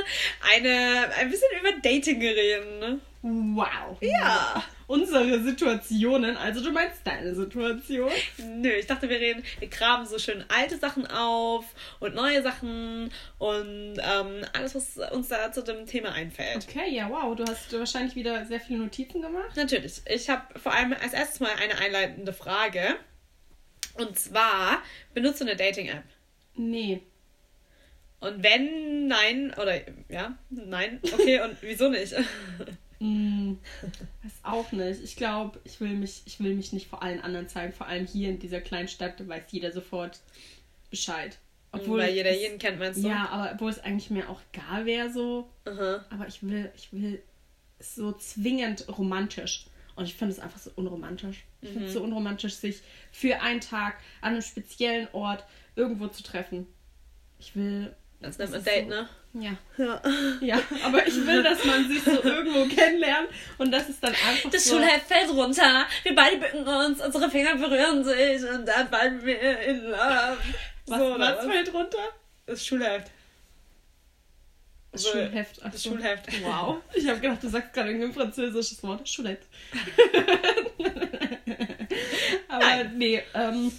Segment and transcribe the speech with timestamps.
[0.55, 3.01] eine, ein bisschen über Dating reden.
[3.23, 3.99] Wow.
[4.01, 4.65] Ja.
[4.89, 8.11] Unsere Situationen, also du meinst deine Situation?
[8.37, 11.65] Nö, ich dachte, wir reden, wir graben so schön alte Sachen auf
[12.01, 16.67] und neue Sachen und ähm, alles, was uns da zu dem Thema einfällt.
[16.69, 17.35] Okay, ja, wow.
[17.37, 19.57] Du hast wahrscheinlich wieder sehr viele Notizen gemacht.
[19.57, 20.03] Natürlich.
[20.07, 22.97] Ich habe vor allem als erstes mal eine einleitende Frage.
[23.95, 24.83] Und zwar,
[25.15, 26.05] benutzt du eine Dating-App?
[26.57, 27.03] Nee.
[28.19, 32.15] Und wenn nein, oder ja, nein, okay, und wieso nicht?
[33.03, 33.57] Mm,
[34.23, 35.03] weiß auch nicht.
[35.03, 37.73] Ich glaube, ich will mich, ich will mich nicht vor allen anderen zeigen.
[37.73, 40.21] Vor allem hier in dieser kleinen Stadt weiß jeder sofort
[40.91, 41.39] Bescheid.
[41.73, 43.09] Weil jeder es- jeden kennt, meinst du?
[43.09, 45.49] Ja, aber obwohl es eigentlich mir auch egal wäre so.
[45.65, 46.05] Aha.
[46.11, 47.23] Aber ich will, ich will
[47.79, 49.67] es so zwingend romantisch.
[49.97, 51.45] Und ich finde es einfach so unromantisch.
[51.61, 51.87] Ich finde Mhm.
[51.87, 55.45] es so unromantisch, sich für einen Tag an einem speziellen Ort
[55.77, 56.67] irgendwo zu treffen.
[57.39, 57.95] Ich will.
[58.23, 59.09] Das nennt man Das ist Date, so- ne?
[59.35, 59.53] Ja.
[59.79, 60.03] Ja.
[60.43, 63.29] Ja, aber ich will, dass man sich so irgendwo kennenlernt
[63.59, 64.77] und das ist dann einfach Das so.
[64.77, 69.41] Schulheft fällt runter, wir beide bücken uns, unsere Finger berühren sich und dann fallen wir
[69.61, 70.37] in Love.
[70.87, 71.99] Was, So, oder was fällt runter?
[72.47, 73.11] Das Schulheft.
[74.91, 75.61] Das So, Schulheft.
[75.65, 75.91] ach Das so.
[75.91, 76.27] Schulheft.
[76.43, 76.83] Wow.
[76.93, 79.09] Ich habe gedacht, du sagst gerade irgendein französisches Wort.
[79.09, 79.45] Schulheft.
[82.49, 82.93] aber Nein.
[82.99, 83.73] nee, ähm,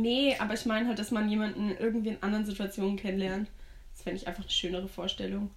[0.00, 3.48] nee, aber ich meine halt, dass man jemanden irgendwie in anderen Situationen kennenlernt.
[3.92, 5.50] Das fände ich einfach eine schönere Vorstellung.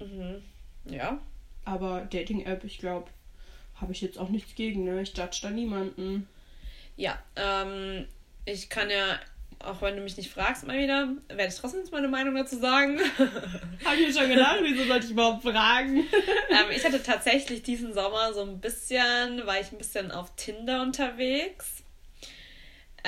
[0.00, 0.42] Mhm.
[0.84, 1.20] Ja.
[1.64, 3.08] Aber Dating-App, ich glaube,
[3.80, 5.02] habe ich jetzt auch nichts gegen, ne?
[5.02, 6.28] Ich judge da niemanden.
[6.96, 8.06] Ja, ähm,
[8.44, 9.18] ich kann ja,
[9.58, 12.58] auch wenn du mich nicht fragst mal wieder, werde ich trotzdem jetzt meine Meinung dazu
[12.58, 12.98] sagen.
[13.84, 15.98] Habe ich mir schon gedacht, wieso sollte ich überhaupt fragen?
[16.50, 20.82] ähm, ich hatte tatsächlich diesen Sommer so ein bisschen, war ich ein bisschen auf Tinder
[20.82, 21.82] unterwegs.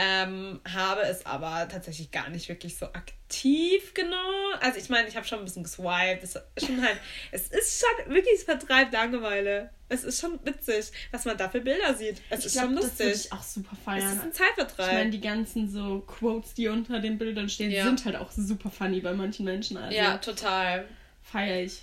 [0.01, 4.55] Ähm, habe es aber tatsächlich gar nicht wirklich so aktiv genommen.
[4.61, 6.23] Also ich meine, ich habe schon ein bisschen geswiped.
[6.23, 6.99] Es ist schon halt,
[7.33, 9.71] es ist schon wirklich, es vertreibt Langeweile.
[9.89, 12.23] Es ist schon witzig, was man da für Bilder sieht.
[12.31, 13.27] Es Ich ist glaube, schon das würde lustig.
[13.27, 13.99] ich auch super Es feiern.
[13.99, 15.11] ist ein Ich meine, Zeitvertreib.
[15.11, 17.83] die ganzen so Quotes, die unter den Bildern stehen, Ja.
[17.85, 19.79] sind halt auch super funny bei manchen Menschen.
[19.79, 20.85] Also ja, total.
[21.25, 21.83] feiere ich.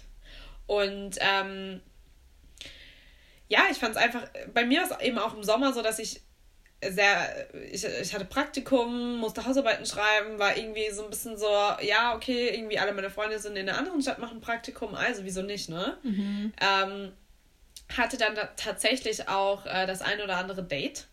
[0.68, 1.82] Und ähm,
[3.50, 6.00] ja, ich fand es einfach, bei mir war es eben auch im Sommer so, dass
[6.00, 6.22] ich
[6.84, 11.48] sehr, ich, ich hatte Praktikum, musste Hausarbeiten schreiben, war irgendwie so ein bisschen so,
[11.82, 15.42] ja, okay, irgendwie alle meine Freunde sind in einer anderen Stadt, machen Praktikum, also wieso
[15.42, 15.98] nicht, ne?
[16.62, 17.12] Ähm,
[17.96, 21.08] hatte dann da tatsächlich auch äh, das ein oder andere Date.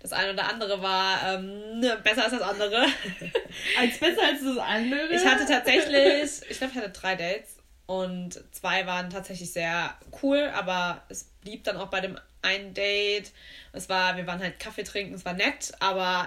[0.00, 2.86] Das eine oder andere war ähm, ne, besser als das andere.
[3.78, 5.08] Als besser als das andere.
[5.14, 7.56] Ich hatte tatsächlich, ich glaube, ich hatte drei Dates
[7.86, 13.30] und zwei waren tatsächlich sehr cool, aber es blieb dann auch bei dem einen Date.
[13.72, 16.26] Es war, wir waren halt Kaffee trinken, es war nett, aber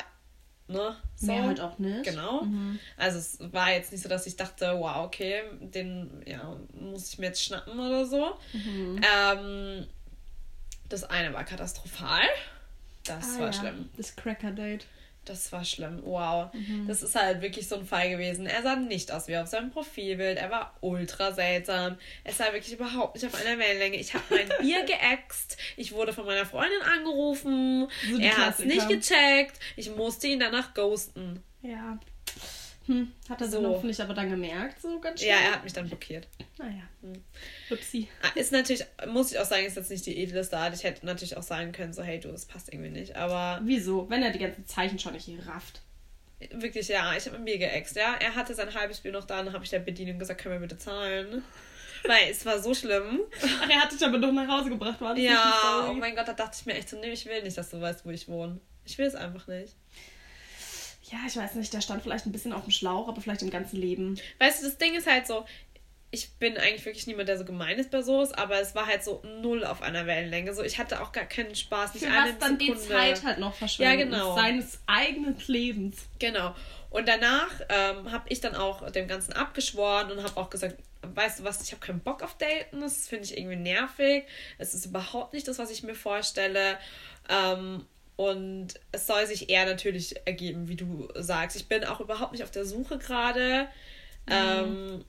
[0.67, 1.27] ne, so.
[1.27, 2.03] Mehr halt auch nicht.
[2.03, 2.45] Genau.
[2.97, 7.19] Also es war jetzt nicht so, dass ich dachte, wow, okay, den ja, muss ich
[7.19, 8.37] mir jetzt schnappen oder so.
[8.53, 9.01] Mhm.
[9.03, 9.87] Ähm,
[10.87, 12.21] das eine war katastrophal.
[13.03, 13.53] Das Ah, war ja.
[13.53, 13.89] schlimm.
[13.97, 14.85] Das Cracker-Date.
[15.29, 16.01] Das war schlimm.
[16.05, 16.51] Wow.
[16.53, 16.87] Mhm.
[16.87, 18.47] Das ist halt wirklich so ein Fall gewesen.
[18.47, 20.39] Er sah nicht aus wie auf seinem Profilbild.
[20.39, 21.97] Er war ultra seltsam.
[22.23, 23.97] Es war wirklich überhaupt nicht auf einer Wellenlänge.
[23.97, 25.57] Ich habe mein Bier geäxt.
[25.77, 27.87] Ich wurde von meiner Freundin angerufen.
[28.11, 29.59] So er hat es nicht gecheckt.
[29.75, 31.43] Ich musste ihn danach ghosten.
[31.61, 31.99] Ja.
[32.89, 33.63] Hm, hat er So.
[33.67, 35.31] hoffentlich aber dann gemerkt, so ganz schnell.
[35.31, 36.27] Ja, er hat mich dann blockiert.
[36.57, 36.81] Naja.
[37.01, 37.13] Hm.
[37.69, 38.07] Upsi.
[38.23, 40.73] Ah, Ist natürlich, muss ich auch sagen, ist jetzt nicht die edelste Art.
[40.73, 43.15] Ich hätte natürlich auch sagen können, so, hey du, das passt irgendwie nicht.
[43.15, 44.09] Aber Wieso?
[44.09, 45.81] Wenn er die ganzen Zeichen schon nicht rafft.
[46.51, 48.15] wirklich, ja, ich habe ein Bier geäxt, ja.
[48.19, 50.67] Er hatte sein halbes Bier noch da, dann habe ich der Bedienung gesagt, können wir
[50.67, 51.43] bitte zahlen?
[52.07, 53.19] Weil es war so schlimm.
[53.43, 56.27] Ach, er hat dich aber doch nach Hause gebracht, war das Ja, oh mein Gott,
[56.27, 58.27] da dachte ich mir echt so, nee, ich will nicht, dass du weißt, wo ich
[58.27, 58.59] wohne.
[58.85, 59.75] Ich will es einfach nicht.
[61.11, 63.49] Ja, ich weiß nicht, der stand vielleicht ein bisschen auf dem Schlauch, aber vielleicht im
[63.49, 64.19] ganzen Leben.
[64.39, 65.45] Weißt du, das Ding ist halt so,
[66.11, 69.03] ich bin eigentlich wirklich niemand, der so gemein ist bei sowas, aber es war halt
[69.03, 70.53] so null auf einer Wellenlänge.
[70.53, 72.87] So, ich hatte auch gar keinen Spaß, nicht Für eine was dann die Sekunde.
[72.87, 73.99] Zeit halt noch verschwendet.
[73.99, 74.35] Ja, genau.
[74.35, 75.97] Seines eigenen Lebens.
[76.17, 76.55] Genau.
[76.89, 81.39] Und danach ähm, habe ich dann auch dem Ganzen abgeschworen und habe auch gesagt, weißt
[81.39, 84.25] du was, ich habe keinen Bock auf Daten, das finde ich irgendwie nervig.
[84.57, 86.79] Es ist überhaupt nicht das, was ich mir vorstelle.
[87.29, 87.85] Ähm,
[88.19, 91.55] und es soll sich eher natürlich ergeben, wie du sagst.
[91.55, 93.67] Ich bin auch überhaupt nicht auf der Suche gerade.
[94.27, 95.05] Ähm,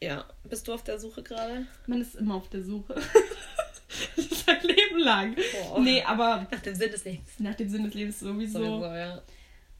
[0.00, 1.66] ja, bist du auf der Suche gerade?
[1.88, 2.94] Man ist immer auf der Suche.
[4.16, 5.34] Sein Leben lang.
[5.34, 5.80] Boah.
[5.80, 7.28] Nee, aber Nach dem Sinn des Lebens.
[7.38, 8.58] nach dem Sinn des Lebens sowieso.
[8.60, 9.20] Sowieso, ja.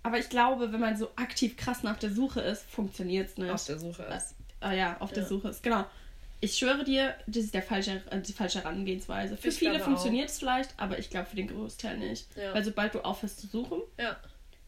[0.02, 3.50] Aber ich glaube, wenn man so aktiv krass nach der Suche ist, funktioniert es nicht.
[3.52, 4.34] Auf der Suche ist.
[4.58, 5.28] Ah ja, auf der Ja.
[5.28, 5.62] Suche ist.
[5.62, 5.84] Genau.
[6.40, 9.36] Ich schwöre dir, das ist der falsche, äh, die falsche Herangehensweise.
[9.36, 12.26] Für Ich viele funktioniert es vielleicht, aber ich glaube für den Großteil nicht.
[12.36, 12.54] Ja.
[12.54, 14.16] Weil sobald du aufhörst zu suchen, Ja.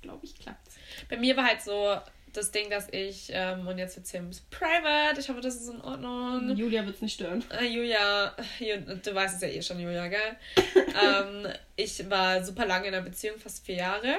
[0.00, 0.76] glaube ich, klappt's.
[1.10, 1.96] Bei mir war halt so
[2.32, 5.80] das Ding, dass ich, ähm, und jetzt wird's bisschen private, ich hoffe, das ist in
[5.80, 6.54] Ordnung.
[6.56, 7.44] Julia wird's nicht stören.
[7.50, 10.36] Äh, Julia, Ju- du weißt es ja eh schon, Julia, gell?
[10.76, 14.16] ähm, ich war super lange in einer Beziehung, fast vier Jahre.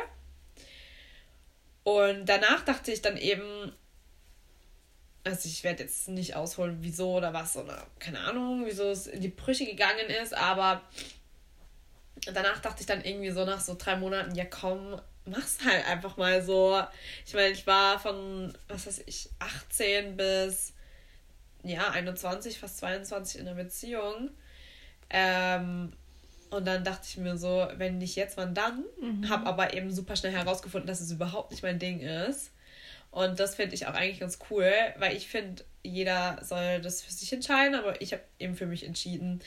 [1.84, 3.72] Und danach dachte ich dann eben,
[5.24, 9.21] also ich werde jetzt nicht ausholen, wieso oder was oder keine Ahnung, wieso es in
[9.21, 10.81] die Brüche gegangen ist, aber
[12.33, 16.18] danach dachte ich dann irgendwie so nach so drei Monaten, ja komm, mach's halt einfach
[16.18, 16.81] mal so.
[17.25, 20.74] Ich meine, ich war von, was weiß ich, 18 bis
[21.63, 24.31] ja, 21, fast 22 in einer Beziehung.
[25.10, 25.94] Ähm,
[26.50, 28.83] und dann dachte ich mir so, wenn nicht jetzt, wann dann?
[29.30, 32.51] Hab aber eben super schnell herausgefunden, dass es überhaupt nicht mein Ding ist.
[33.12, 37.12] Und das finde ich auch eigentlich ganz cool, weil ich finde, jeder soll das für
[37.12, 39.42] sich entscheiden, aber ich habe eben für mich entschieden,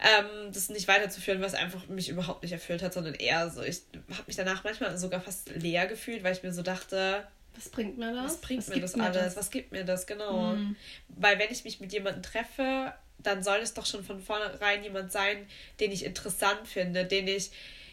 [0.00, 3.82] ähm, das nicht weiterzuführen, was einfach mich überhaupt nicht erfüllt hat, sondern eher so, ich
[4.10, 7.26] habe mich danach manchmal sogar fast leer gefühlt, weil ich mir so dachte,
[7.56, 8.24] Was bringt mir das?
[8.24, 9.36] was bringt mir gibt das alles?
[9.36, 10.06] Was gibt mir das?
[10.06, 10.54] Genau.
[10.54, 10.76] Mhm.
[11.08, 15.10] Weil wenn ich mich mit jemandem treffe, dann soll es doch schon von vornherein jemand
[15.10, 15.44] sein,
[15.80, 17.50] den ich interessant finde, den ich,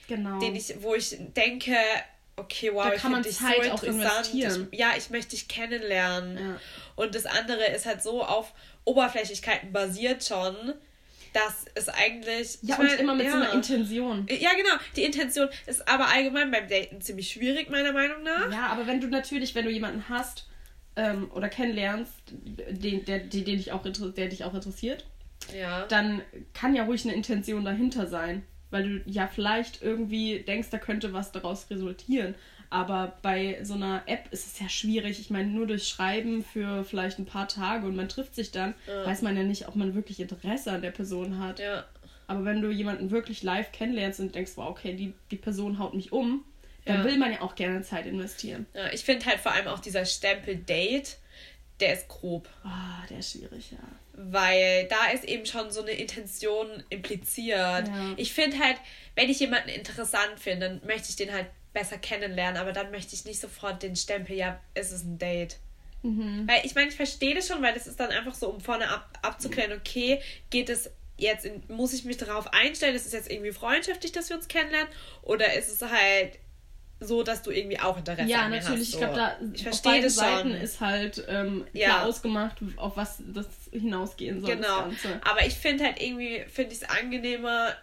[0.07, 0.37] Genau.
[0.39, 1.75] den ich, wo ich denke,
[2.37, 4.33] okay, wow, Da ich kann man finde dich Zeit so auch interessant.
[4.33, 4.67] investieren.
[4.71, 6.37] Ich, ja, ich möchte dich kennenlernen.
[6.37, 6.59] Ja.
[6.95, 8.53] Und das andere ist halt so auf
[8.85, 10.55] Oberflächlichkeiten basiert schon,
[11.33, 12.59] dass es eigentlich.
[12.61, 13.31] ja, ich und mein, immer mit ja.
[13.31, 14.25] so einer Intention.
[14.29, 14.75] Ja, genau.
[14.95, 18.51] Die Intention ist aber allgemein beim Daten ziemlich schwierig, meiner Meinung nach.
[18.51, 20.47] Ja, aber wenn du natürlich, wenn du jemanden hast
[20.95, 25.05] ähm, oder kennenlernst, den, der, den, den dich auch, der dich auch interessiert,
[25.53, 25.85] Ja.
[25.87, 26.21] dann
[26.53, 28.45] kann ja ruhig eine Intention dahinter sein.
[28.71, 32.35] Weil du ja vielleicht irgendwie denkst, da könnte was daraus resultieren.
[32.71, 35.19] Aber bei so einer App ist es ja schwierig.
[35.19, 38.73] Ich meine, nur durch Schreiben für vielleicht ein paar Tage und man trifft sich dann,
[38.87, 39.05] Ja.
[39.05, 41.59] weiß man ja nicht, ob man wirklich Interesse an der Person hat.
[41.59, 41.85] Ja.
[42.27, 45.93] Aber wenn du jemanden wirklich live kennenlernst und denkst, wow, okay, die, die Person haut
[45.93, 46.43] mich um,
[46.85, 47.03] dann Ja.
[47.05, 48.65] will man ja auch gerne Zeit investieren.
[48.73, 48.91] ja.
[48.91, 51.17] Ich finde halt vor allem auch dieser Stempel Date,
[51.79, 52.49] der ist grob.
[52.63, 53.77] Ah, der ist schwierig, ja.
[54.17, 57.87] Weil da ist eben schon so eine Intention impliziert.
[57.87, 58.13] Ja.
[58.15, 58.77] Ich finde halt,
[59.15, 63.13] wenn ich jemanden interessant finde, dann möchte ich den halt besser kennenlernen, aber dann möchte
[63.13, 65.57] ich nicht sofort den Stempel, ja, es ist ein Date.
[66.01, 66.47] Mhm.
[66.47, 68.89] Weil ich meine, ich verstehe das schon, weil das ist dann einfach so, um vorne
[68.89, 73.31] ab, abzuklären, okay, geht es jetzt, in, muss ich mich darauf einstellen, ist es jetzt
[73.31, 74.91] irgendwie freundschaftlich, dass wir uns kennenlernen?
[75.23, 76.39] Oder ist es halt
[76.99, 78.81] so, dass du irgendwie auch Interesse Ja, an mir natürlich.
[78.81, 78.91] hast?
[78.91, 78.97] So.
[78.97, 80.61] Ich glaube, da ich auf beiden Seiten schon.
[80.61, 81.89] ist halt ähm, Ja.
[81.89, 84.55] klar ausgemacht, auf was das hinausgehen soll.
[84.55, 84.89] Genau.
[85.23, 87.73] Aber ich finde halt irgendwie, finde ich es angenehmer,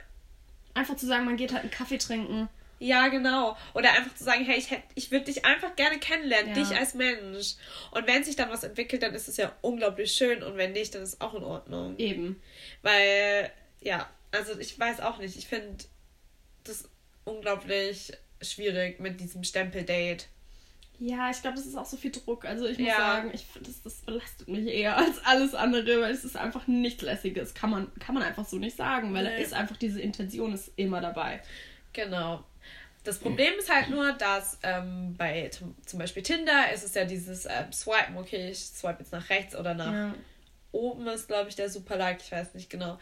[0.74, 2.48] Einfach zu sagen, man geht halt einen Kaffee trinken.
[2.78, 3.58] Ja, genau.
[3.74, 6.62] Oder einfach zu sagen, hey, ich, hätt- ich würde dich einfach gerne kennenlernen, Ja.
[6.64, 7.56] dich als Mensch.
[7.90, 10.42] Und wenn sich dann was entwickelt, dann ist es ja unglaublich schön.
[10.42, 11.98] Und wenn nicht, dann ist es auch in Ordnung.
[11.98, 12.40] Eben.
[12.80, 13.52] Weil,
[13.82, 15.36] ja, also ich weiß auch nicht.
[15.36, 15.84] Ich finde
[16.64, 16.88] das
[17.24, 20.28] unglaublich schwierig mit diesem Stempel-Date.
[20.98, 22.44] Ja, ich glaube, das ist auch so viel Druck.
[22.44, 22.96] Also ich muss Ja.
[22.96, 26.68] sagen, ich find, das, das belastet mich eher als alles andere, weil es ist einfach
[26.68, 27.54] nichts Lässiges.
[27.54, 29.42] Kann man, kann man einfach so nicht sagen, weil da Nee.
[29.42, 31.40] ist einfach diese Intention ist immer dabei.
[31.92, 32.44] Genau.
[33.04, 37.46] Das Problem ist halt nur, dass ähm, bei zum, Beispiel Tinder ist es ja dieses
[37.46, 40.14] ähm, Swipen, okay, ich swipe jetzt nach rechts oder nach Ja.
[40.70, 43.00] oben ist, glaube ich, der Super-Like, ich weiß nicht genau.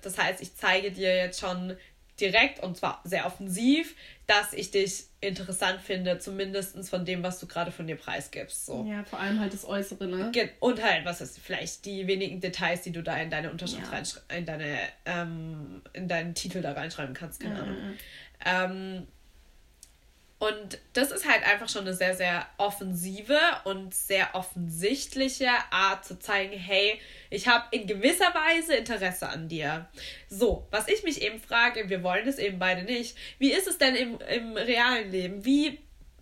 [0.00, 1.76] Das heißt, ich zeige dir jetzt schon
[2.20, 7.46] direkt und zwar sehr offensiv, dass ich dich interessant finde, zumindest von dem, was du
[7.46, 8.66] gerade von dir preisgibst.
[8.66, 8.84] So.
[8.88, 10.30] ja, vor allem halt das Äußere, ne?
[10.60, 13.98] Und halt, was ist vielleicht die wenigen Details, die du da in deine Unterschrift Ja.
[13.98, 17.76] reinschre- in deine, ähm, in deinen Titel da reinschreiben kannst, keine Ja, Ahnung.
[18.44, 19.06] Ähm,
[20.42, 26.18] und das ist halt einfach schon eine sehr, sehr offensive und sehr offensichtliche Art zu
[26.18, 29.86] zeigen, hey, ich habe in gewisser Weise Interesse an dir.
[30.28, 33.78] So, was ich mich eben frage, wir wollen es eben beide nicht, wie ist es
[33.78, 35.44] denn im, im realen Leben?
[35.44, 35.78] Wie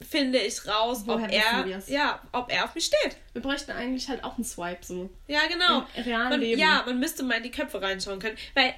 [0.07, 1.89] finde ich raus, Woher ob er, wir's?
[1.89, 3.17] ja, ob er auf mich steht.
[3.33, 5.09] Wir bräuchten eigentlich halt auch einen Swipe so.
[5.29, 5.87] Ja, genau.
[5.97, 6.61] Im realen man, Leben.
[6.61, 8.75] Ja, man müsste mal in die Köpfe reinschauen können, weil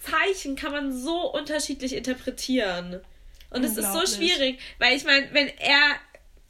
[0.00, 3.00] Zeichen kann man so unterschiedlich interpretieren.
[3.52, 5.96] Und es ist so schwierig, weil ich meine, wenn er,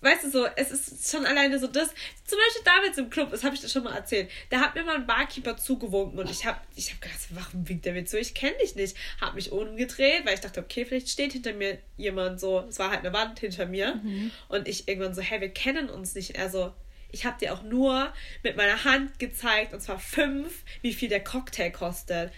[0.01, 1.89] weißt du so, es ist schon alleine so das,
[2.25, 4.85] zum Beispiel damals im Club, das habe ich dir schon mal erzählt, da hat mir
[4.85, 8.19] mal ein Barkeeper zugewunken und ich habe ich hab gedacht, warum winkt er mir zu?
[8.19, 8.97] Ich kenne dich nicht.
[9.21, 12.91] Habe mich umgedreht, weil ich dachte, okay, vielleicht steht hinter mir jemand so, es war
[12.91, 14.01] halt eine Wand hinter mir
[14.49, 16.39] und ich irgendwann so, hey, wir kennen uns nicht.
[16.39, 16.73] Also,
[17.13, 21.23] ich habe dir auch nur mit meiner Hand gezeigt, und zwar fünf, wie viel der
[21.23, 22.33] Cocktail kostet.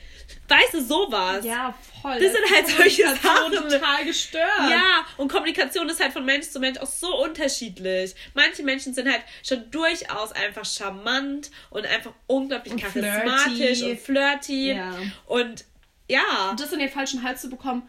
[0.49, 1.45] Weißt du, sowas.
[1.45, 2.19] Ja, voll.
[2.21, 3.52] Das sind halt solche Sachen.
[3.52, 4.43] total gestört.
[4.71, 8.14] Ja, und Kommunikation ist halt von Mensch zu Mensch auch so unterschiedlich.
[8.35, 13.90] Manche Menschen sind halt schon durchaus einfach charmant und einfach unglaublich Und charismatisch flirty.
[13.90, 14.73] und flirty.
[14.73, 14.95] Ja.
[15.26, 15.64] Und
[16.09, 17.88] ja, Und das in den falschen Hals zu bekommen,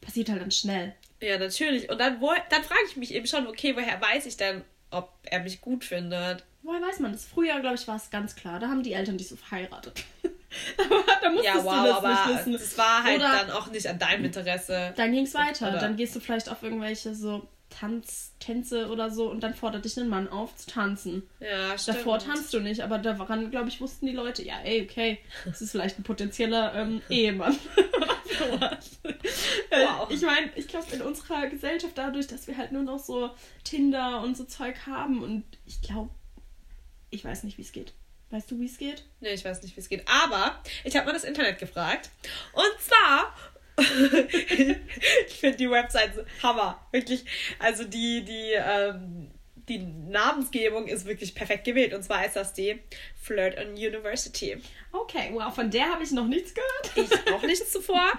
[0.00, 0.94] passiert halt dann schnell.
[1.20, 1.90] ja, natürlich.
[1.90, 5.12] Und dann, wo, dann frage ich mich eben schon, okay, woher weiß ich denn, ob
[5.24, 6.44] er mich gut findet?
[6.62, 7.24] Woher weiß man das?
[7.24, 8.58] Früher, glaube ich, war es ganz klar.
[8.58, 10.04] Da haben die Eltern dich so verheiratet.
[10.78, 12.52] aber da musstest Ja, du wow, das aber nicht wissen.
[12.54, 14.92] das war halt Oder- dann auch nicht an deinem Interesse.
[14.96, 15.68] Dann ging es weiter.
[15.70, 19.84] Oder- Dann gehst du vielleicht auf irgendwelche so Tanz, Tänze oder so und dann fordert
[19.84, 21.22] dich ein Mann auf zu tanzen.
[21.40, 21.98] Ja, stimmt.
[21.98, 25.60] Davor tanzt du nicht, aber daran, glaube ich, wussten die Leute, ja, ey, okay, das
[25.60, 27.56] ist vielleicht ein potenzieller ähm, Ehemann.
[29.70, 30.08] Äh, Wow.
[30.10, 33.30] Ich meine, ich glaube, in unserer Gesellschaft, dadurch, dass wir halt nur noch so
[33.64, 36.10] Tinder und so Zeug haben und ich glaube,
[37.10, 37.92] ich weiß nicht, wie es geht.
[38.30, 39.04] Weißt du, wie es geht?
[39.20, 40.06] Nee, ich weiß nicht, wie es geht.
[40.06, 42.10] Aber ich habe mal das Internet gefragt.
[42.52, 43.34] Und zwar.
[43.78, 46.80] Ich finde die Website so Hammer.
[46.92, 47.24] Wirklich.
[47.58, 49.30] Also die, die, ähm,
[49.68, 51.92] die Namensgebung ist wirklich perfekt gewählt.
[51.94, 52.80] Und zwar ist das die
[53.20, 54.60] Flirt on University.
[54.92, 57.10] Okay, wow, von der habe ich noch nichts gehört.
[57.26, 58.10] Ich auch nichts zuvor.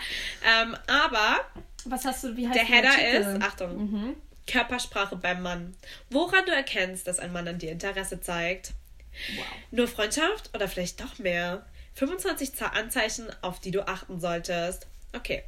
[0.47, 1.39] Ähm, aber
[1.85, 4.15] Was hast du, wie heißt der Header ist, Achtung, Mhm.
[4.47, 5.75] Körpersprache beim Mann.
[6.09, 8.71] Woran du erkennst, dass ein Mann an dir Interesse zeigt.
[9.35, 9.45] Wow.
[9.71, 11.65] Nur Freundschaft oder vielleicht doch mehr?
[11.95, 14.87] 25 Za- Anzeichen, auf die du achten solltest.
[15.13, 15.43] Okay.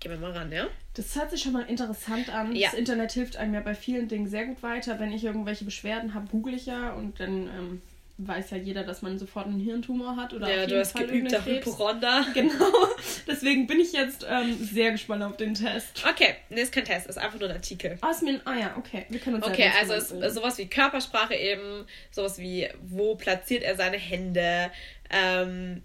[0.00, 0.68] Gehen wir mal ran, ja?
[0.94, 2.54] Das hört sich schon mal interessant an.
[2.54, 2.70] Ja.
[2.70, 5.00] Das Internet hilft einem ja bei vielen Dingen sehr gut weiter.
[5.00, 7.82] Wenn ich irgendwelche Beschwerden habe, google ich ja und dann ähm,
[8.18, 11.46] weiß ja jeder, dass man sofort einen Hirntumor hat oder ja, du hast Fall Krebs.
[11.46, 12.26] Hypochonder.
[12.34, 12.88] Genau.
[13.26, 16.04] Deswegen bin ich jetzt ähm, sehr gespannt auf den Test.
[16.08, 17.96] Okay, nee, ist kein Test, ist einfach nur ein Artikel.
[18.00, 19.06] Ah, ist mir ein, ah ja, okay.
[19.08, 23.76] Wir können uns Okay, also ist sowas wie Körpersprache eben, sowas wie, wo platziert er
[23.76, 24.70] seine Hände?
[25.10, 25.82] Ähm,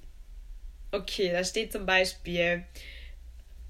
[0.94, 2.64] okay, da steht zum Beispiel,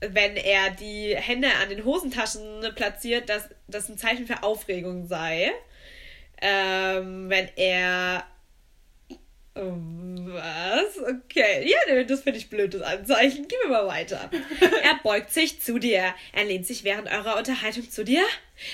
[0.01, 5.51] wenn er die Hände an den Hosentaschen platziert, dass das ein Zeichen für Aufregung sei.
[6.42, 8.25] Ähm, wenn er.
[9.56, 10.98] Was?
[10.98, 11.70] Okay.
[11.70, 13.48] Ja, das finde ich blöd, das Anzeichen.
[13.48, 14.30] Gib mir mal weiter.
[14.84, 16.13] er beugt sich zu dir.
[16.34, 18.24] Er lehnt sich während eurer Unterhaltung zu dir.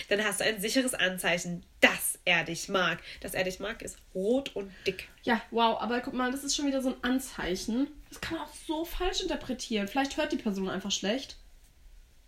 [0.07, 2.99] Dann hast du ein sicheres Anzeichen, dass er dich mag.
[3.19, 5.09] Dass er dich mag, ist rot und dick.
[5.23, 7.87] Ja, wow, aber guck mal, das ist schon wieder so ein Anzeichen.
[8.09, 9.87] Das kann man auch so falsch interpretieren.
[9.87, 11.35] Vielleicht hört die Person einfach schlecht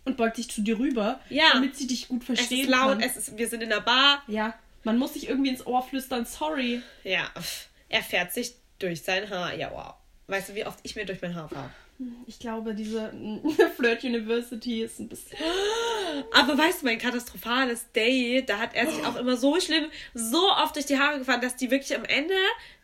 [0.04, 1.50] und beugt sich zu dir rüber, Ja.
[1.52, 3.00] damit sie dich gut Es verstehen ist laut, kann.
[3.00, 4.22] es ist, wir sind in der Bar.
[4.26, 6.82] ja, man muss sich irgendwie ins Ohr flüstern, sorry.
[7.04, 7.30] Ja,
[7.88, 9.54] er fährt sich durch sein Haar.
[9.54, 9.94] Ja, wow.
[10.26, 11.70] Weißt du, wie oft ich mir durch mein Haar fahre?
[12.26, 13.12] Ich glaube, diese
[13.76, 15.38] Flirt University ist ein bisschen.
[16.32, 19.84] Aber weißt du, mein katastrophales Date, da hat er sich auch immer so schlimm,
[20.14, 22.34] so oft durch die Haare gefahren, dass die wirklich am Ende,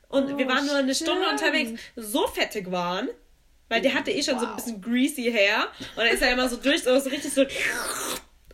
[0.09, 1.43] und Oh, wir waren nur eine Stunde stimmt.
[1.43, 3.09] unterwegs, so fettig waren.
[3.71, 4.57] Weil der hatte eh schon so ein Wow.
[4.57, 5.67] bisschen greasy Hair.
[5.95, 7.43] Und dann ist er immer so durch, so, so richtig so.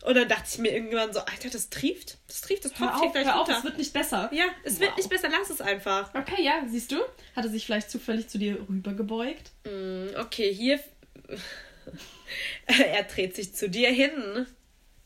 [0.04, 2.18] Und dann dachte ich mir irgendwann so, Alter, das trieft.
[2.26, 3.58] Das trieft, das tropft hier gleich hör auf, runter.
[3.58, 4.28] es wird nicht besser.
[4.32, 4.96] ja, es wird Wow.
[4.98, 6.12] nicht besser, lass es einfach.
[6.14, 6.96] Okay, ja, siehst du?
[7.36, 9.52] Hat er sich vielleicht zufällig zu dir rübergebeugt?
[9.64, 10.80] Mm, Okay, hier.
[12.66, 14.46] er dreht sich zu dir hin.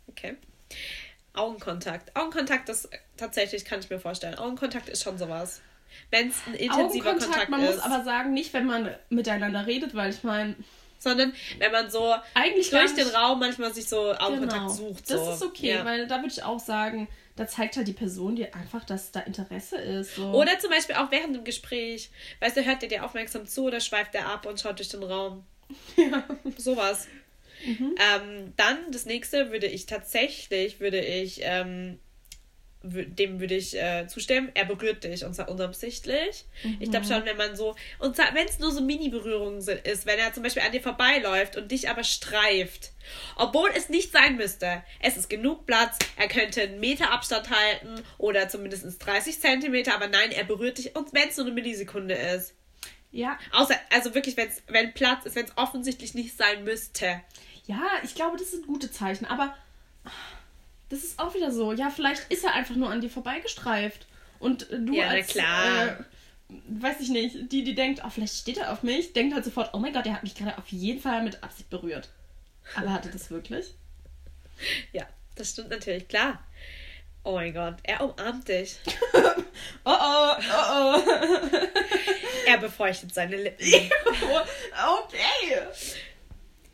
[0.08, 0.36] Okay.
[1.34, 2.16] Augenkontakt.
[2.16, 4.34] Augenkontakt ist tatsächlich, kann ich mir vorstellen.
[4.36, 5.60] Augenkontakt ist schon sowas.
[6.10, 7.76] Wenn es ein intensiver Kontakt man ist.
[7.76, 10.56] muss aber sagen, nicht, wenn man miteinander redet, weil ich meine,
[10.98, 14.68] sondern wenn man so eigentlich durch den Raum manchmal sich so Augenkontakt Genau.
[14.68, 15.10] sucht.
[15.10, 15.32] Das so.
[15.32, 15.84] ist okay, Ja.
[15.84, 19.20] weil da würde ich auch sagen, da zeigt halt die Person dir einfach, dass da
[19.20, 20.16] Interesse ist.
[20.16, 20.32] So.
[20.32, 22.10] Oder zum Beispiel auch während dem Gespräch.
[22.40, 25.04] Weißt du, hört der dir aufmerksam zu oder schweift der ab und schaut durch den
[25.04, 25.44] Raum?
[25.96, 26.24] ja.
[26.56, 27.06] Sowas.
[27.64, 27.94] Mhm.
[27.98, 32.00] Ähm, dann das nächste würde ich tatsächlich, würde ich, ähm,
[32.82, 36.44] dem würde ich äh, zustimmen, er berührt dich und zwar unabsichtlich.
[36.78, 40.18] Ich glaube schon, wenn man so, und wenn es nur so Mini-Berührungen sind, ist, wenn
[40.18, 42.92] er zum Beispiel an dir vorbeiläuft und dich aber streift,
[43.36, 48.00] obwohl es nicht sein müsste, es ist genug Platz, er könnte einen Meter Abstand halten
[48.16, 50.94] oder zumindest 30 Zentimeter, aber nein, er berührt dich.
[50.94, 52.54] Und wenn es nur eine Millisekunde ist.
[53.10, 57.20] ja, Außer, also wirklich, wenn's, wenn Platz ist, wenn es offensichtlich nicht sein müsste.
[57.66, 59.56] ja, ich glaube, das sind gute Zeichen, aber
[60.88, 61.72] das ist auch wieder so.
[61.72, 64.06] Ja, vielleicht ist er einfach nur an dir vorbeigestreift.
[64.38, 65.88] Und du Ja, als, klar.
[65.88, 65.96] Äh,
[66.68, 69.70] weiß ich nicht, die, die denkt, oh, vielleicht steht er auf mich, denkt halt sofort,
[69.74, 72.08] oh mein Gott, der hat mich gerade auf jeden Fall mit Absicht berührt.
[72.74, 73.74] Aber hat er das wirklich?
[74.92, 76.42] Ja, das stimmt natürlich, klar.
[77.22, 78.76] Oh mein Gott, er umarmt dich.
[79.84, 81.48] Oh oh, oh oh.
[82.46, 83.66] Er befeuchtet seine Lippen.
[83.66, 85.62] okay.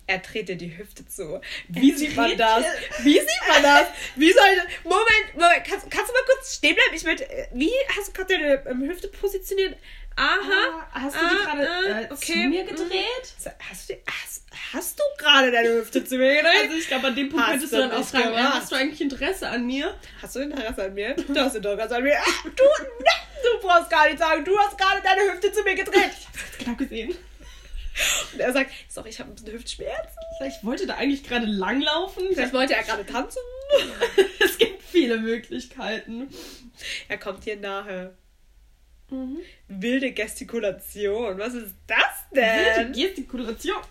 [0.06, 1.40] Er dreht dir die Hüfte zu.
[1.68, 2.64] Wie Er sieht man das?
[3.02, 3.86] Wie sieht man das?
[4.16, 4.84] Wie soll ich...
[4.84, 5.64] Moment, Moment.
[5.66, 6.94] Kannst, kannst du mal kurz stehen bleiben?
[6.94, 7.26] Ich möchte...
[7.54, 9.76] Wie hast du gerade deine ähm, Hüfte positioniert?
[10.16, 10.86] Aha.
[10.92, 12.16] Ah, hast du die ah, gerade ah, äh, okay.
[12.32, 12.68] zu mir Mhm.
[12.68, 13.34] gedreht?
[13.70, 14.42] Hast du, hast,
[14.72, 16.54] hast du gerade deine Hüfte zu mir gedreht?
[16.64, 18.54] Also ich glaube, an dem Punkt Hast könntest du dann auch fragen, äh, gemacht.
[18.54, 19.94] hast du eigentlich Interesse an mir?
[20.22, 21.14] Hast du Interesse an mir?
[21.16, 22.16] Du hast Interesse an mir.
[22.16, 26.10] Ah, Du, du brauchst gar nicht sagen, du hast gerade deine Hüfte zu mir gedreht.
[26.58, 27.16] Genau gesehen.
[28.32, 30.18] Und er sagt, sorry, ich habe ein bisschen Hüftschmerzen.
[30.46, 32.24] Ich wollte da eigentlich gerade langlaufen.
[32.32, 33.40] Vielleicht wollte er gerade tanzen.
[34.40, 36.28] es gibt viele Möglichkeiten.
[37.08, 38.16] Er kommt hier nahe.
[39.10, 39.38] Mhm.
[39.68, 41.38] Wilde Gestikulation.
[41.38, 42.92] Was ist das Wilde denn?
[42.92, 43.82] Gestikulation.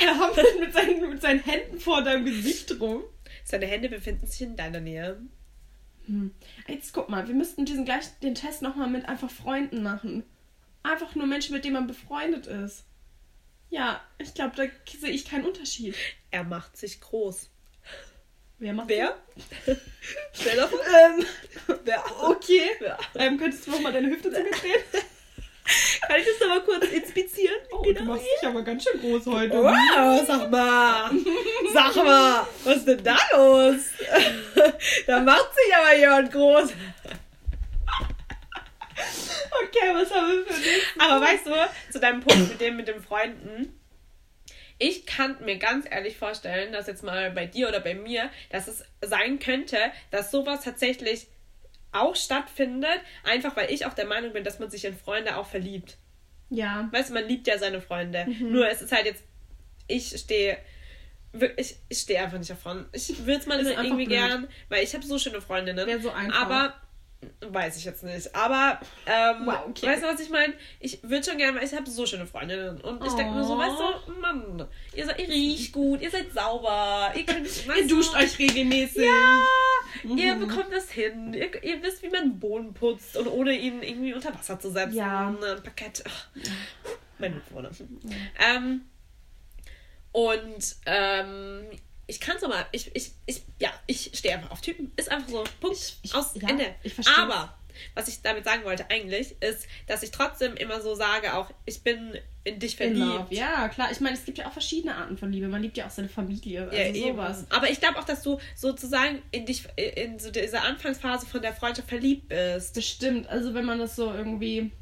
[0.00, 3.02] Er hampelt mit seinen, mit seinen Händen vor deinem Gesicht rum.
[3.44, 5.20] Seine Hände befinden sich in deiner Nähe.
[6.06, 6.34] Hm.
[6.66, 10.24] Jetzt guck mal, wir müssten diesen gleich den Test nochmal mit einfach Freunden machen.
[10.82, 12.84] Einfach nur Menschen, mit denen man befreundet ist.
[13.70, 14.64] Ja, ich glaube, da
[14.98, 15.94] sehe ich keinen Unterschied.
[16.30, 17.50] Er macht sich groß.
[18.58, 19.16] Wer macht Wer?
[20.32, 20.80] Stell vor.
[20.80, 21.24] Ähm,
[21.84, 22.04] Wer?
[22.22, 22.70] okay.
[22.80, 22.98] Ja.
[23.14, 24.82] Ähm, könntest du nochmal deine Hüfte zu mir drehen?
[26.00, 27.56] Kann ich das nochmal kurz inspizieren?
[27.70, 29.62] Oh, du machst dich aber ganz schön groß heute.
[29.62, 31.10] Wow, sag mal.
[31.72, 33.76] Sag mal, was ist denn da los?
[35.06, 36.70] da macht sich aber jemand groß.
[39.50, 40.82] Okay, was haben wir für dich?
[40.98, 41.52] Aber weißt du,
[41.92, 43.78] zu deinem Punkt mit dem mit den Freunden,
[44.78, 48.68] ich kann mir ganz ehrlich vorstellen, dass jetzt mal bei dir oder bei mir, dass
[48.68, 49.78] es sein könnte,
[50.10, 51.26] dass sowas tatsächlich
[51.90, 55.46] auch stattfindet, einfach weil ich auch der Meinung bin, dass man sich in Freunde auch
[55.46, 55.96] verliebt.
[56.50, 56.88] Ja.
[56.92, 58.26] Weißt du, man liebt ja seine Freunde.
[58.26, 58.52] Mhm.
[58.52, 59.24] Nur es ist halt jetzt,
[59.86, 60.58] ich stehe,
[61.56, 62.86] ich, ich stehe einfach nicht davon.
[62.92, 64.08] Ich würde es mal irgendwie blöd.
[64.08, 65.86] gern, weil ich habe so schöne Freundinnen.
[65.86, 66.40] Wäre so einfach.
[66.40, 66.74] Aber
[67.40, 68.34] weiß ich jetzt nicht.
[68.34, 69.86] Aber ähm, Wow, okay.
[69.86, 70.54] weißt du, was ich meine?
[70.80, 72.80] Ich würde schon gerne, weil ich habe so schöne Freundinnen.
[72.80, 73.58] Und ich denke mir so, Oh.
[73.58, 78.14] weißt du, Mann, ihr, seid, ihr riecht gut, ihr seid sauber, ihr könnt, Ihr duscht
[78.14, 79.04] du, euch regelmäßig.
[79.04, 80.46] ja, ihr Mhm.
[80.46, 81.34] bekommt das hin.
[81.34, 84.70] Ihr, ihr wisst, wie man den Boden putzt und ohne ihn irgendwie unter Wasser zu
[84.70, 84.94] setzen.
[84.94, 85.28] Ja.
[85.28, 86.04] Ein Parkett.
[87.18, 87.70] Mein Mitbewohner.
[88.38, 88.82] Ähm,
[90.12, 91.66] und ähm,
[92.08, 94.90] ich kann es aber, ich, ich, ich, ja, ich stehe einfach auf Typen.
[94.96, 95.44] Ist einfach so.
[95.60, 95.76] Punkt.
[95.76, 96.74] Ich- ich- Aus ja, Ende.
[96.82, 97.16] ich versteh's.
[97.16, 97.54] aber
[97.94, 101.82] was ich damit sagen wollte eigentlich, ist, dass ich trotzdem immer so sage, auch ich
[101.84, 103.06] bin in dich In verliebt.
[103.06, 103.26] Love.
[103.34, 103.92] Ja, klar.
[103.92, 105.46] Ich meine, es gibt ja auch verschiedene Arten von Liebe.
[105.46, 106.62] Man liebt ja auch seine Familie.
[106.64, 107.10] Also Ja, eben.
[107.16, 107.44] sowas.
[107.50, 111.52] Aber ich glaube auch, dass du sozusagen in dich, in so dieser Anfangsphase von der
[111.52, 112.74] Freundschaft verliebt bist.
[112.74, 113.28] Bestimmt.
[113.28, 114.72] Also wenn man das so irgendwie,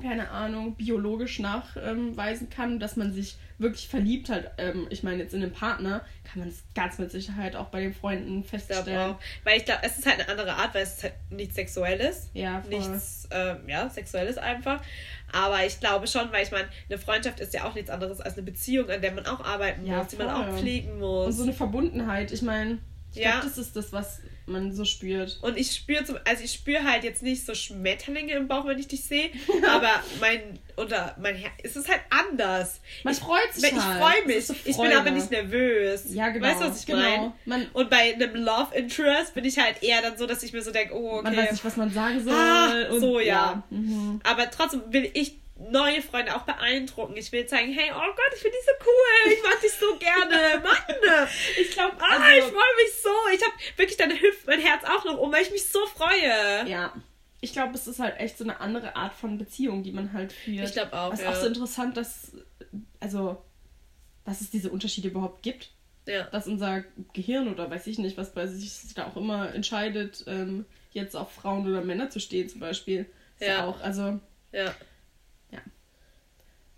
[0.00, 4.52] keine Ahnung, biologisch nachweisen kann, dass man sich wirklich verliebt hat.
[4.58, 7.80] Ähm, ich meine, jetzt in den Partner kann man es ganz mit Sicherheit auch bei
[7.80, 9.12] den Freunden Ich feststellen.
[9.12, 9.18] auch.
[9.44, 12.30] Weil ich glaube, es ist halt eine andere Art, weil es ist halt nichts Sexuelles.
[12.34, 12.70] Ja, voll.
[12.70, 14.80] Nichts, ähm, ja, Sexuelles einfach.
[15.32, 18.34] Aber ich glaube schon, weil ich meine, eine Freundschaft ist ja auch nichts anderes als
[18.34, 20.44] eine Beziehung, an der man auch arbeiten Ja, muss, die man voll.
[20.44, 21.36] auch pflegen Und muss.
[21.36, 22.30] so eine Verbundenheit.
[22.32, 22.78] Ich meine,
[23.12, 23.32] ich Ja.
[23.32, 25.38] glaube, das ist das, was man so spürt.
[25.42, 28.78] Und ich spüre zum, also ich spüre halt jetzt nicht so Schmetterlinge im Bauch, wenn
[28.78, 29.30] ich dich sehe,
[29.68, 32.80] aber mein oder mein Herz, es ist halt anders.
[33.02, 34.00] Man ich, freut sich Ich halt.
[34.00, 34.46] freue mich.
[34.46, 36.04] so ich bin aber nicht nervös.
[36.12, 36.46] Ja, genau.
[36.46, 37.34] Weißt du, was ich genau.
[37.44, 37.66] meine?
[37.72, 40.70] Und bei einem Love Interest bin ich halt eher dann so, dass ich mir so
[40.70, 41.22] denke, oh, okay.
[41.24, 42.32] man weiß nicht, was man sagen soll.
[42.32, 43.62] Ah, so, ja.
[43.70, 44.20] Mhm.
[44.24, 47.16] Aber trotzdem will ich neue Freunde auch beeindrucken.
[47.16, 49.32] Ich will zeigen, hey, oh Gott, ich finde dich so cool.
[49.32, 50.62] Ich mag dich so gerne.
[50.62, 51.28] Mann.
[51.60, 53.10] Ich glaube, Ah, also, ich freue mich so.
[53.34, 56.68] Ich habe wirklich deine Hüfte, mein Herz auch noch um, weil ich mich so freue.
[56.68, 56.92] Ja.
[57.40, 60.32] Ich glaube, es ist halt echt so eine andere Art von Beziehung, die man halt
[60.32, 60.66] führt.
[60.68, 61.30] Ich glaube auch, Es ist ja.
[61.32, 62.32] auch so interessant, dass,
[63.00, 63.42] also,
[64.24, 65.70] dass es diese Unterschiede überhaupt gibt.
[66.06, 66.24] Ja.
[66.24, 70.64] Dass unser Gehirn oder weiß ich nicht, was bei sich da auch immer entscheidet, ähm,
[70.92, 73.06] jetzt auf Frauen oder Männer zu stehen zum Beispiel.
[73.38, 73.58] Ist ja.
[73.58, 73.66] Ja.
[73.66, 74.18] auch, also
[74.52, 74.74] Ja.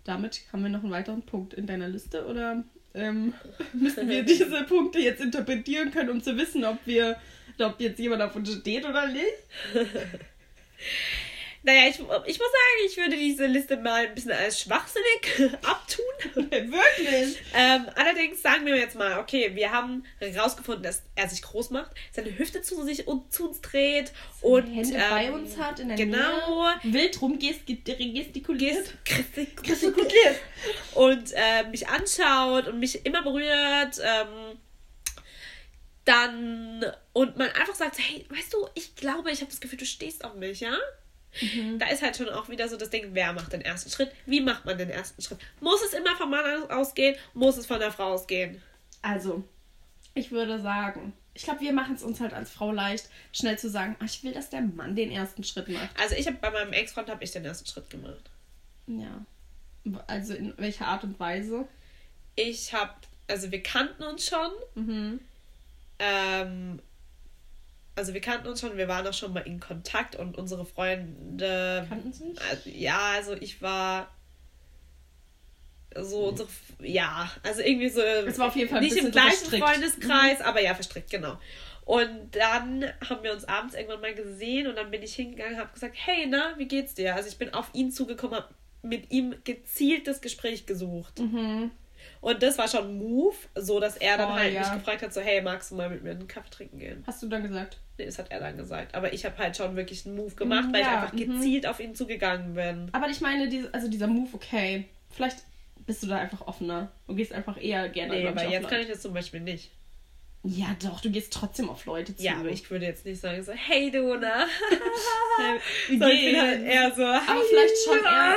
[0.03, 3.33] Damit haben wir noch einen weiteren Punkt in deiner Liste oder ähm,
[3.73, 7.17] müssen wir diese Punkte jetzt interpretieren können, um zu wissen, ob wir,
[7.59, 9.25] ob jetzt jemand auf uns steht oder nicht?
[11.63, 16.05] Naja, ich, ich muss sagen, ich würde diese Liste mal ein bisschen als schwachsinnig abtun.
[16.49, 17.37] Wirklich?
[17.53, 21.91] Ähm, allerdings sagen wir jetzt mal, okay, wir haben herausgefunden, dass er sich groß macht,
[22.11, 25.89] seine Hüfte zu sich und zu uns dreht und Hände ähm, bei uns hat in
[25.89, 26.93] der genau, Nähe.
[26.93, 28.95] Wild rumgestikuliert.
[29.05, 30.37] gest- gestikuliert
[30.95, 33.99] und äh, mich anschaut und mich immer berührt.
[34.03, 34.57] Ähm,
[36.05, 39.85] dann und man einfach sagt, hey, weißt du, ich glaube, ich habe das Gefühl, du
[39.85, 40.75] stehst auf mich, ja?
[41.39, 41.79] Mhm.
[41.79, 44.11] Da ist halt schon auch wieder so das Ding, wer macht den ersten Schritt?
[44.25, 45.39] Wie macht man den ersten Schritt?
[45.59, 47.15] Muss es immer vom Mann ausgehen?
[47.33, 48.61] Muss es von der Frau ausgehen?
[49.01, 49.43] Also,
[50.13, 53.69] ich würde sagen, ich glaube, wir machen es uns halt als Frau leicht, schnell zu
[53.69, 55.89] sagen, "Ah, ich will, dass der Mann den ersten Schritt macht.
[55.99, 58.29] Also ich habe bei meinem Ex-Freund habe ich den ersten Schritt gemacht.
[58.87, 59.25] Ja.
[60.07, 61.67] Also in welcher Art und Weise?
[62.35, 62.93] Ich habe,
[63.27, 64.51] also wir kannten uns schon.
[64.75, 65.19] Mhm.
[65.99, 66.81] Ähm,
[67.95, 71.85] also wir kannten uns schon, wir waren auch schon mal in Kontakt und unsere Freunde.
[71.89, 72.41] Kannten sie nicht?
[72.49, 74.09] Also, ja, also ich war
[75.95, 76.47] so unsere,
[76.79, 78.01] ja, also irgendwie so.
[78.01, 79.63] Es war auf jeden Fall ein nicht im gleichen verstrickt.
[79.63, 79.67] Mhm.
[79.67, 81.37] Freundeskreis, aber ja verstrickt, genau.
[81.83, 85.73] Und dann haben wir uns abends irgendwann mal gesehen und dann bin ich hingegangen, habe
[85.73, 87.15] gesagt, hey, na, wie geht's dir?
[87.15, 91.19] Also ich bin auf ihn zugekommen, habe mit ihm gezielt das Gespräch gesucht.
[91.19, 91.71] Mhm.
[92.21, 94.61] Und das war schon ein Move, so dass er dann Voll, halt ja.
[94.61, 97.03] mich gefragt hat, so, hey, magst du mal mit mir einen Kaffee trinken gehen?
[97.07, 97.77] Hast du dann gesagt?
[97.97, 98.93] Nee, das hat er dann gesagt.
[98.95, 101.17] Aber ich habe halt schon wirklich einen Move gemacht, Mhm, weil ja, ich einfach mhm.
[101.39, 102.89] gezielt auf ihn zugegangen bin.
[102.91, 104.85] Aber ich meine, diese, also dieser Move, okay.
[105.09, 105.39] Vielleicht
[105.85, 106.91] bist du da einfach offener.
[107.07, 109.71] Du gehst einfach eher gerne Nee, aber jetzt kann ich das zum Beispiel nicht.
[110.43, 112.23] Ja, doch, du gehst trotzdem auf Leute zu.
[112.23, 114.45] Ja, aber ich würde jetzt nicht sagen so, hey du, na?
[115.87, 118.35] Wie so, ich bin halt eher so, Aber "Hi, vielleicht schon na?"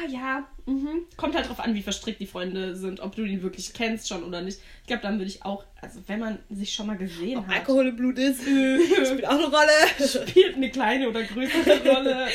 [0.00, 1.06] Ah ja, mhm.
[1.16, 4.22] kommt halt drauf an, wie verstrickt die Freunde sind, ob du ihn wirklich kennst schon
[4.22, 4.58] oder nicht.
[4.82, 7.56] Ich glaube, dann würde ich auch, also wenn man sich schon mal gesehen Ob hat,
[7.56, 10.26] Alkohol im Blut ist, spielt auch eine Rolle.
[10.28, 12.28] spielt eine kleine oder größere Rolle.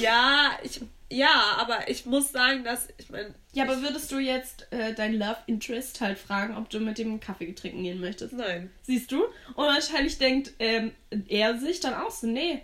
[0.00, 0.80] ja, ich,
[1.10, 5.14] ja, aber ich muss sagen, dass, ich meine, Ja, aber würdest du jetzt äh, dein
[5.18, 8.32] Love Interest halt fragen, ob du mit dem Kaffee trinken gehen möchtest?
[8.34, 8.70] nein.
[8.82, 9.22] Siehst du?
[9.54, 10.92] Und wahrscheinlich denkt ähm,
[11.28, 12.60] er sich dann auch so, nee,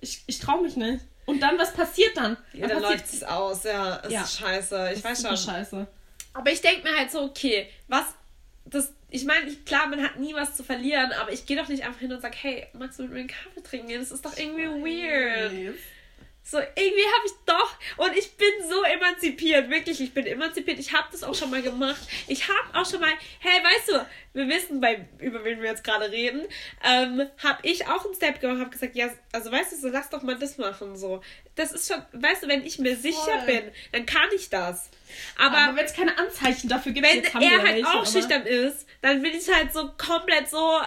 [0.00, 1.04] ich, ich trau mich nicht.
[1.26, 2.36] Und dann, was passiert dann?
[2.52, 4.26] Ja, dann läuft es aus, ja, ist Ja.
[4.26, 5.54] scheiße, ich das weiß ist super schon.
[5.54, 5.86] scheiße.
[6.32, 8.04] Aber ich denke mir halt so, okay, was,
[8.64, 11.84] das, ich meine, klar, man hat nie was zu verlieren, aber ich gehe doch nicht
[11.84, 14.00] einfach hin und sage, hey, magst du mit mir einen Kaffee trinken gehen?
[14.00, 15.74] Das ist doch irgendwie weird.
[16.42, 20.78] So, irgendwie habe ich doch, und ich bin so emanzipiert, wirklich, ich bin emanzipiert.
[20.78, 22.00] Ich habe das auch schon mal gemacht.
[22.26, 25.84] Ich habe auch schon mal, hey, weißt du, wir wissen, bei, über wen wir jetzt
[25.84, 26.42] gerade reden,
[26.82, 30.08] ähm, habe ich auch einen Step gemacht, habe gesagt, ja, also weißt du, so lass
[30.08, 31.20] doch mal das machen, so.
[31.54, 33.46] Das ist schon, weißt du, wenn ich mir sicher Voll.
[33.46, 34.90] bin, dann kann ich das.
[35.38, 38.86] Aber, Aber, wenn es keine Anzeichen dafür gibt, wenn er halt welche, auch schüchtern ist,
[39.02, 40.80] dann bin ich halt so komplett so,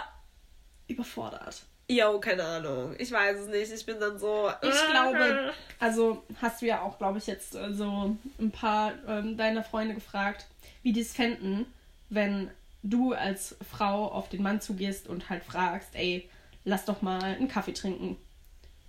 [0.88, 1.64] überfordert.
[1.96, 6.62] Yo, keine Ahnung, ich weiß es nicht, ich bin dann so, Ich glaube, also hast
[6.62, 10.46] du ja auch, glaube ich, jetzt äh, so ein paar ähm, deiner Freunde gefragt,
[10.82, 11.66] wie die es fänden,
[12.10, 12.50] wenn
[12.84, 16.30] du als Frau auf den Mann zugehst und halt fragst, ey,
[16.66, 18.18] lass doch mal einen Kaffee trinken.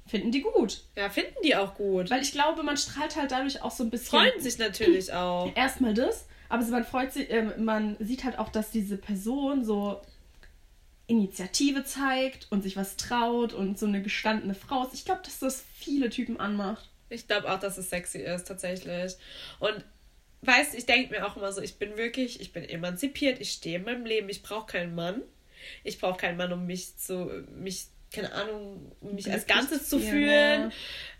[0.06, 0.82] Finden die gut.
[0.96, 2.10] ja, finden die auch gut.
[2.10, 4.20] Weil ich glaube, man strahlt halt dadurch auch so ein bisschen.
[4.20, 5.50] Freuen sich natürlich auch.
[5.54, 10.02] Erstmal das, aber man freut sich, ähm, man sieht halt auch, dass diese Person so
[11.06, 14.94] Initiative zeigt und sich was traut und so eine gestandene Frau ist.
[14.94, 16.88] Ich glaube, dass das viele Typen anmacht.
[17.10, 19.14] Ich glaube auch, dass es sexy ist, tatsächlich.
[19.58, 19.84] Und
[20.42, 23.76] weißt, ich denke mir auch immer so, ich bin wirklich, ich bin emanzipiert, ich stehe
[23.76, 25.22] in meinem Leben, ich brauche keinen Mann.
[25.82, 29.88] Ich brauche keinen Mann, um mich zu, mich, keine Ahnung, um mich als Glücklich Ganzes
[29.88, 30.72] zu fühlen, fühlen.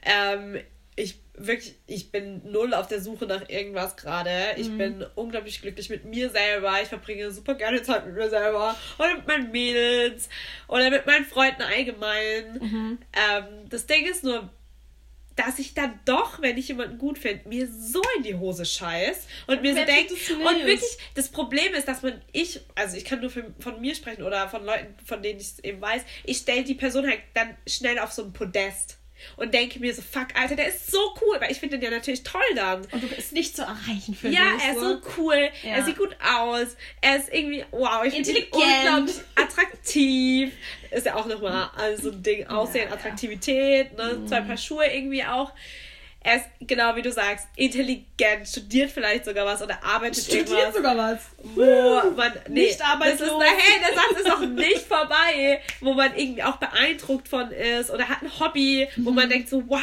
[0.03, 0.61] Ähm,
[0.97, 4.31] ich wirklich, ich bin null auf der Suche nach irgendwas gerade.
[4.57, 4.79] Ich Mhm.
[4.79, 6.81] bin unglaublich glücklich mit mir selber.
[6.81, 10.29] Ich verbringe super gerne Zeit mit mir selber oder mit meinen Mädels
[10.69, 12.59] oder mit meinen Freunden allgemein.
[12.61, 12.99] Mhm.
[13.13, 14.49] Ähm, das Ding ist nur,
[15.35, 19.27] dass ich dann doch, wenn ich jemanden gut finde, mir so in die Hose scheiß
[19.49, 23.21] und mir so denke, und wirklich, das Problem ist, dass man, ich, also ich kann
[23.21, 26.37] nur für, von mir sprechen oder von Leuten, von denen ich es eben weiß, ich
[26.37, 28.99] stelle die Person halt dann schnell auf so ein Podest
[29.37, 31.97] und denke mir so, fuck, Alter, der ist so cool, weil ich finde den ja
[31.97, 32.83] natürlich toll dann.
[32.93, 35.71] Und du bist nicht zu erreichen für Ja, er ist so cool, Ja.
[35.77, 38.85] er sieht gut aus, er ist irgendwie, wow, ich finde ihn Intelligent.
[38.85, 40.53] unglaublich attraktiv.
[40.91, 42.95] Ist ja auch nochmal also so ein Ding, Aussehen, Ja.
[42.95, 44.25] Attraktivität, ne?
[44.27, 45.53] zwei Paar Schuhe irgendwie auch.
[46.27, 50.75] Er ist, genau wie du sagst, intelligent, studiert vielleicht sogar was oder arbeitet Studiert irgendwas.
[50.75, 51.21] sogar was.
[51.55, 53.29] Wo man nee, Nicht arbeitslos.
[53.29, 54.64] Das ist, na, hey, der Satz ist nicht
[55.09, 59.17] vorbei, wo man irgendwie auch beeindruckt von ist oder hat ein Hobby, wo Mhm.
[59.17, 59.81] man denkt so, wow,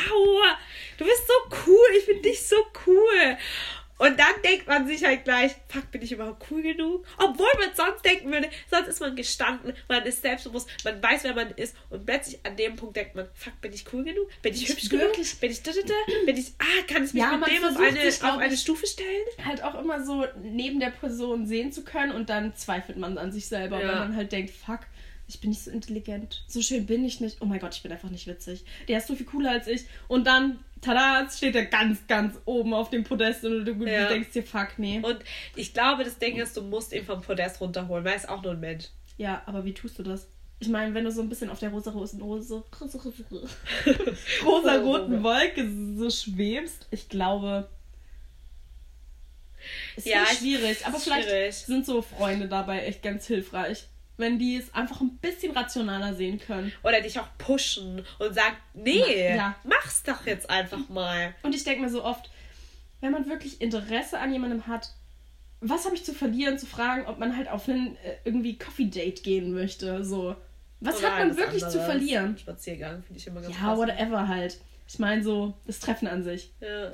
[0.97, 2.55] du bist so cool, ich finde dich so
[2.87, 3.37] cool.
[3.97, 7.05] Und dann denkt man sich halt gleich, fuck, bin ich überhaupt cool genug?
[7.19, 11.35] Obwohl man sonst denken würde, sonst ist man gestanden, man ist selbstbewusst, man weiß, wer
[11.35, 14.27] man ist und plötzlich an dem Punkt denkt man, fuck, bin ich cool genug?
[14.41, 15.05] Bin ich Ich hübsch genug?
[15.05, 16.25] wirklich- Bin ich da, da, da?
[16.25, 18.87] Bin ich, ah, kann ich mich Ja, mit dem auf eine, sich, auf eine Stufe
[18.87, 19.23] stellen?
[19.45, 23.31] Halt auch immer so neben der Person sehen zu können und dann zweifelt man an
[23.31, 23.87] sich selber, Ja.
[23.87, 24.79] weil man halt denkt, fuck,
[25.33, 26.43] ich bin nicht so intelligent.
[26.47, 27.37] So schön bin ich nicht.
[27.41, 28.63] Oh mein Gott, ich bin einfach nicht witzig.
[28.87, 29.85] Der ist so viel cooler als ich.
[30.07, 34.09] Und dann, tada, steht er ganz, ganz oben auf dem Podest und du, Ja.
[34.09, 34.99] denkst dir, fuck, nee.
[35.01, 35.19] Und
[35.55, 38.41] ich glaube, das Ding ist, du musst ihn vom Podest runterholen, weil er ist auch
[38.43, 38.85] nur ein Mensch.
[39.17, 40.27] Ja, aber wie tust du das?
[40.59, 42.63] Ich meine, wenn du so ein bisschen auf der rosa rosen rosa
[44.45, 45.67] rosa roten Wolke
[45.97, 47.67] so schwebst, ich glaube,
[50.03, 50.85] Ja, ist ich- schwierig.
[50.85, 51.25] Aber schwierig.
[51.25, 53.85] vielleicht sind so Freunde dabei echt ganz hilfreich,
[54.21, 56.71] wenn die es einfach ein bisschen rationaler sehen können.
[56.83, 59.55] Oder dich auch pushen und sagen, nee, Ja.
[59.65, 61.35] mach's doch jetzt einfach mal.
[61.43, 62.29] Und ich denke mir so oft,
[63.01, 64.91] wenn man wirklich Interesse an jemandem hat,
[65.59, 69.23] was habe ich zu verlieren, zu fragen, ob man halt auf ein äh, irgendwie Coffee-Date
[69.23, 70.03] gehen möchte.
[70.05, 70.35] So.
[70.79, 72.37] Was Oder hat man wirklich zu verlieren?
[72.37, 73.77] Spaziergang finde ich immer ganz Ja, passend.
[73.89, 74.59] whatever halt.
[74.87, 76.51] Ich meine so, das Treffen an sich.
[76.61, 76.91] Ja.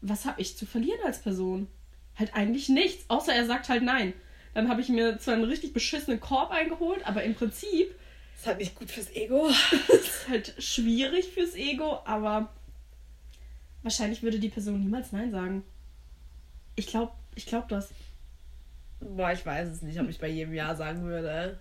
[0.00, 1.68] Was habe ich zu verlieren als Person?
[2.16, 4.12] Halt eigentlich nichts, außer er sagt halt nein.
[4.58, 7.94] Dann habe ich mir zwar einen richtig beschissenen Korb eingeholt, aber im Prinzip
[8.36, 9.46] Ist halt nicht gut fürs Ego.
[9.88, 12.52] ist halt schwierig fürs Ego, aber
[13.84, 15.62] wahrscheinlich würde die Person niemals nein sagen.
[16.74, 17.90] Ich glaube, ich glaube das.
[18.98, 21.60] Boah, ich weiß es nicht, ob ich bei jedem Ja sagen würde.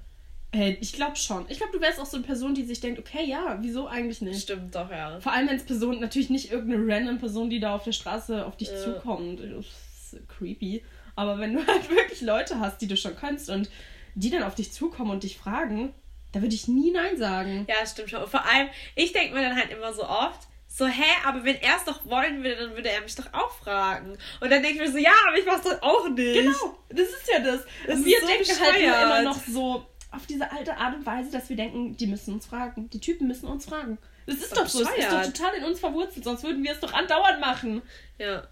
[0.51, 1.45] Hey, ich glaube schon.
[1.49, 4.21] Ich glaube, du wärst auch so eine Person, die sich denkt, okay, ja, wieso eigentlich
[4.21, 4.41] nicht?
[4.41, 5.19] Stimmt doch, ja.
[5.19, 8.43] Vor allem, wenn es Person, natürlich nicht irgendeine random Person, die da auf der Straße
[8.43, 8.83] auf dich Ja.
[8.83, 9.39] zukommt.
[9.39, 9.65] Das
[10.13, 10.83] ist creepy.
[11.17, 13.69] Aber wenn du halt wirklich Leute hast, die du schon kennst und
[14.15, 15.93] die dann auf dich zukommen und dich fragen,
[16.31, 17.65] da würde ich nie Nein sagen.
[17.67, 18.23] Ja, stimmt schon.
[18.23, 21.55] Und vor allem, ich denke mir dann halt immer so oft, so, hä, aber wenn
[21.55, 24.11] er es doch wollen würde, dann würde er mich doch auch fragen.
[24.41, 26.33] Und dann denke ich mir so, ja, aber ich mach's doch auch nicht.
[26.35, 27.61] Genau, das ist ja das.
[27.87, 29.03] Das wir ist so denken halt bescheuert.
[29.03, 32.45] immer noch so auf diese alte Art und Weise, dass wir denken, die müssen uns
[32.45, 32.89] fragen.
[32.91, 33.97] Die Typen müssen uns fragen.
[34.27, 34.83] Das ist, doch doch so.
[34.83, 37.81] Es ist doch total in uns verwurzelt, sonst würden wir es doch andauernd machen.
[38.19, 38.47] Ja,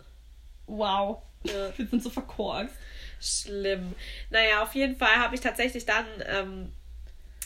[0.67, 1.21] Wow.
[1.45, 1.71] Ja.
[1.77, 2.75] Wir sind so verkorkst.
[3.21, 3.93] schlimm.
[4.29, 6.71] Naja, auf jeden Fall habe ich tatsächlich dann, ähm,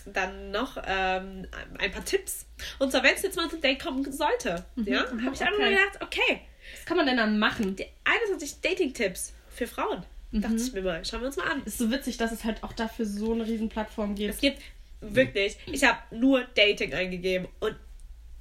[0.06, 2.46] dann noch ähm, ein paar Tipps.
[2.80, 5.54] Und zwar, wenn es jetzt mal zum Date kommen sollte, ja, mhm, habe ich einfach
[5.54, 5.62] okay.
[5.62, 6.42] mal gedacht, okay,
[6.74, 7.76] Was kann man denn dann machen?
[7.76, 10.04] die 21 Dating-Tipps für Frauen.
[10.32, 10.42] Mhm.
[10.42, 11.64] Dachte ich mir mal, schauen wir uns mal an.
[11.64, 14.34] Ist so witzig, dass es halt auch dafür so eine riesen Plattform gibt.
[14.34, 14.62] Es gibt
[15.02, 17.76] wirklich, ich habe nur Dating eingegeben und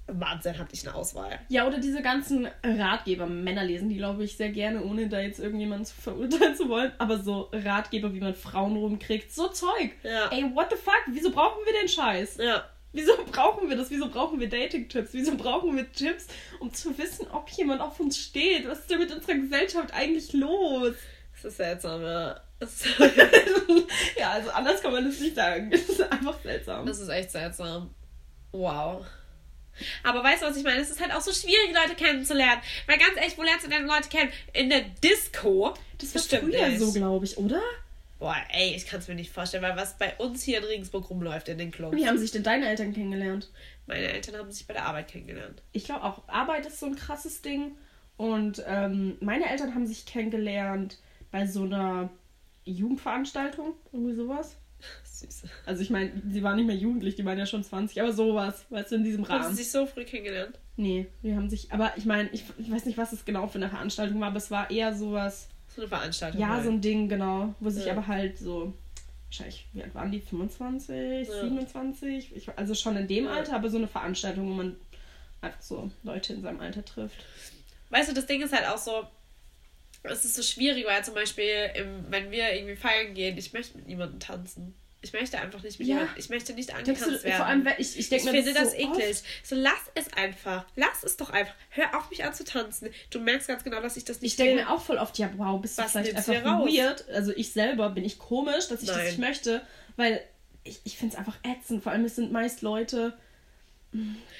[0.08, 1.38] Wahnsinn hatte ich eine Auswahl.
[1.48, 3.26] Ja, oder diese ganzen Ratgeber.
[3.26, 6.92] Männer lesen die, glaube ich, sehr gerne, ohne da jetzt irgendjemanden zu verurteilen zu wollen.
[6.98, 9.32] Aber so Ratgeber, wie man Frauen rumkriegt.
[9.32, 9.92] So Zeug.
[10.02, 10.28] Ja.
[10.30, 11.02] Ey, what the fuck?
[11.08, 12.38] Wieso brauchen wir den Scheiß?
[12.38, 13.90] Ja, Wieso brauchen wir das?
[13.90, 15.10] Wieso brauchen wir Dating-Tipps?
[15.12, 16.26] Wieso brauchen wir Tipps,
[16.58, 18.66] um zu wissen, ob jemand auf uns steht?
[18.66, 20.94] Was ist denn mit unserer Gesellschaft eigentlich los?
[21.42, 22.40] das ist seltsam, ja.
[22.58, 22.84] Das
[24.18, 25.70] ja, also anders kann man das nicht sagen.
[25.70, 26.86] Es ist einfach seltsam.
[26.86, 27.94] das ist echt seltsam.
[28.50, 29.06] Wow.
[30.02, 30.80] Aber weißt du, was ich meine?
[30.80, 32.60] Es ist halt auch so schwierig, Leute kennenzulernen.
[32.86, 34.30] Weil ganz ehrlich, wo lernst du denn Leute kennen?
[34.52, 35.74] In der Disco?
[35.98, 36.80] Das war Bestimmt früher nicht.
[36.80, 37.60] so, glaube ich, oder?
[38.18, 41.08] Boah, ey, ich kann es mir nicht vorstellen, weil was bei uns hier in Regensburg
[41.08, 41.96] rumläuft in den Clubs.
[41.96, 43.48] Wie haben sich denn deine Eltern kennengelernt?
[43.86, 45.62] Meine Eltern haben sich bei der Arbeit kennengelernt.
[45.72, 47.76] Ich glaube auch, Arbeit ist so ein krasses Ding.
[48.16, 50.98] Und ähm, meine Eltern haben sich kennengelernt
[51.30, 52.10] bei so einer
[52.64, 54.56] Jugendveranstaltung, irgendwie sowas.
[55.20, 55.42] Süß.
[55.66, 58.64] Also ich meine, sie waren nicht mehr jugendlich, die waren ja schon 20, aber sowas,
[58.70, 59.54] weißt du, in diesem Haben Rahmen.
[59.56, 60.58] sie sich so früh kennengelernt?
[60.76, 63.58] Nee, wir haben sich, aber ich meine, ich, ich weiß nicht, was es genau für
[63.58, 66.40] eine Veranstaltung war, aber es war eher sowas, So eine Veranstaltung.
[66.40, 66.64] ja, halt.
[66.64, 67.92] so ein Ding, genau, wo sich Ja.
[67.92, 68.72] aber halt so,
[69.26, 70.20] wahrscheinlich, wie alt waren die?
[70.20, 71.40] 25, Ja.
[71.42, 72.36] 27?
[72.36, 73.32] Ich, also schon in dem Ja.
[73.32, 74.76] Alter, aber so eine Veranstaltung, wo man
[75.40, 77.24] einfach so Leute in seinem Alter trifft.
[77.90, 79.04] Weißt du, das Ding ist halt auch so,
[80.04, 83.76] es ist so schwierig, weil zum Beispiel, im, wenn wir irgendwie feiern gehen, ich möchte
[83.78, 84.74] mit niemandem tanzen.
[85.00, 85.94] Ich möchte einfach nicht mit Ja.
[85.94, 87.36] jemandem, ich möchte nicht angetanzt werden.
[87.36, 89.10] vor allem, ich, ich ich denke mir finde das, so eklig.
[89.10, 90.64] Oft, So, lass es einfach.
[90.74, 91.54] Lass es doch einfach.
[91.70, 92.90] Hör auf, mich an zu tanzen.
[93.10, 95.30] Du merkst ganz genau, dass ich das nicht ich denke mir auch voll oft, ja,
[95.36, 96.68] wow, bist du Was vielleicht du einfach dir raus?
[96.68, 97.08] weird.
[97.10, 99.06] Also ich selber bin ich komisch, dass ich das Nein.
[99.06, 99.62] nicht möchte,
[99.96, 100.20] weil
[100.64, 101.82] ich, ich finde es einfach ätzend.
[101.84, 103.16] Vor allem, es sind meist Leute,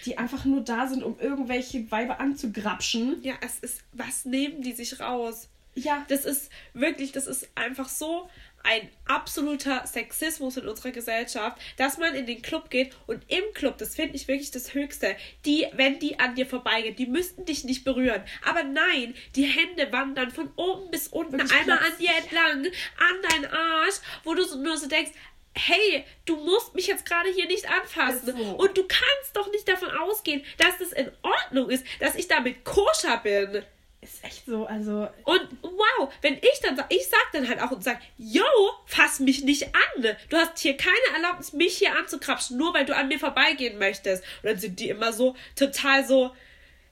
[0.05, 3.23] die einfach nur da sind, um irgendwelche Weiber anzugrapschen.
[3.23, 5.49] Ja, es ist, was nehmen die sich raus?
[5.75, 8.29] Ja, Das ist wirklich, das ist einfach so
[8.63, 13.79] ein absoluter Sexismus in unserer Gesellschaft, dass man in den Club geht und im Club,
[13.79, 17.65] das finde ich wirklich das Höchste, die, wenn die an dir vorbeigehen, die müssten dich
[17.65, 18.23] nicht berühren.
[18.45, 22.67] Aber nein, die Hände wandern von oben bis unten Wirklich einmal an dir entlang,
[22.99, 25.13] an deinen Arsch, wo du so, nur so denkst,
[25.55, 28.29] hey, du musst mich jetzt gerade hier nicht anfassen.
[28.29, 28.57] Ist so.
[28.57, 32.65] Und du kannst doch nicht davon ausgehen, dass das in Ordnung ist, dass ich damit
[32.65, 33.65] koscher bin.
[34.01, 34.67] Ist echt so.
[34.67, 38.45] Also, Und wow, wenn ich dann sag, ich sag dann halt auch und sag, yo,
[38.87, 40.17] fass mich nicht an.
[40.29, 44.23] Du hast hier keine Erlaubnis, mich hier anzukrapschen, nur weil du an mir vorbeigehen möchtest.
[44.43, 46.35] Und dann sind die immer so total so,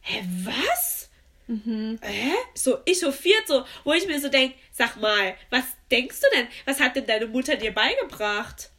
[0.01, 1.11] hä, was?
[1.49, 2.33] Hä?
[2.55, 6.49] So echauffiert so, wo ich mir so denk, sag mal, was denkst du denn?
[6.64, 8.71] Was hat denn deine Mutter dir beigebracht?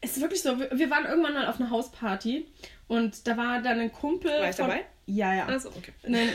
[0.00, 0.58] es ist wirklich so.
[0.58, 2.46] Wir, wir waren irgendwann mal auf einer Hausparty
[2.88, 4.30] und da war dann ein Kumpel.
[4.30, 4.84] War ich von, dabei?
[5.06, 5.46] Ja, ja.
[5.46, 5.92] Also, okay.
[6.06, 6.28] Nein.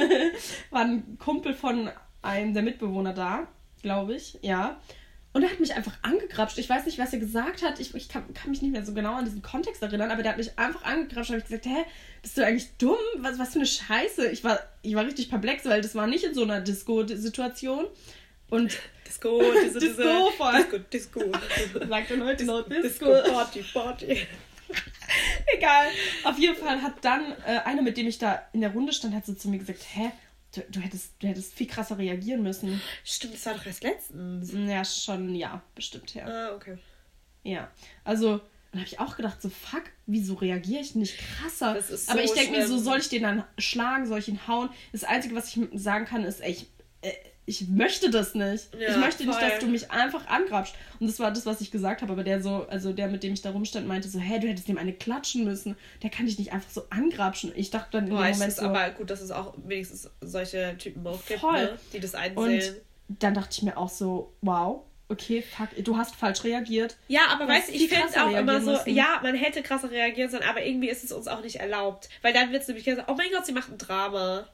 [0.70, 1.90] war ein Kumpel von
[2.22, 3.46] einem der Mitbewohner da,
[3.82, 4.80] glaube ich, ja.
[5.34, 6.58] Und er hat mich einfach angegrapscht.
[6.58, 7.78] Ich weiß nicht, was er gesagt hat.
[7.80, 10.32] Ich, ich kann, kann mich nicht mehr so genau an diesen Kontext erinnern, aber der
[10.32, 11.84] hat mich einfach angegrapscht und habe gesagt, hä,
[12.22, 12.96] bist du eigentlich dumm?
[13.18, 14.30] Was, was für eine Scheiße.
[14.30, 17.86] Ich war, ich war richtig perplex, weil das war nicht in so einer Disco-Situation.
[18.48, 20.82] Und Disco, diese, Disco, diese, voll.
[20.92, 21.86] Disco, Disco.
[21.86, 22.82] Sagt dann heute noch Disco.
[22.82, 24.26] Disco, Party, Party.
[25.56, 25.88] Egal.
[26.24, 29.14] Auf jeden Fall hat dann äh, einer, mit dem ich da in der Runde stand,
[29.14, 30.10] hat so zu mir gesagt, hä,
[30.54, 32.80] du, du, hättest, du hättest viel krasser reagieren müssen.
[33.04, 34.52] Stimmt, das war doch erst letztens.
[34.52, 36.26] Ja, schon, ja, bestimmt, ja.
[36.26, 36.78] Ah, okay.
[37.42, 37.70] Ja,
[38.04, 38.40] also,
[38.72, 41.74] dann habe ich auch gedacht, so, fuck, wieso reagiere ich nicht krasser?
[41.74, 44.28] Das ist so Aber ich denke mir, so, soll ich den dann schlagen, soll ich
[44.28, 44.68] ihn hauen?
[44.92, 46.66] Das Einzige, was ich sagen kann, ist, ey, ich,
[47.00, 47.12] äh,
[47.48, 48.68] ich möchte das nicht.
[48.78, 49.34] Ja, ich möchte voll.
[49.34, 50.74] nicht, dass du mich einfach angrabst.
[51.00, 52.12] Und das war das, was ich gesagt habe.
[52.12, 54.68] Aber der so, also der, mit dem ich da rumstand, meinte so, hä, du hättest
[54.68, 55.74] ihm eine klatschen müssen.
[56.02, 57.50] Der kann dich nicht einfach so angrapschen.
[57.56, 61.24] Ich dachte dann dem Moment so, aber gut, dass es auch wenigstens solche Typen auch
[61.24, 61.78] gibt, ne?
[61.94, 62.74] die das einsehen.
[63.08, 66.98] Und dann dachte ich mir auch so, wow, okay, fuck, du hast falsch reagiert.
[67.08, 68.94] Ja, aber weißt du, ich finde es auch immer so, müssen.
[68.94, 72.10] ja, man hätte krasser reagieren sollen, aber irgendwie ist es uns auch nicht erlaubt.
[72.20, 74.46] Weil dann wird es nämlich gesagt, oh mein Gott, sie macht ein Drama.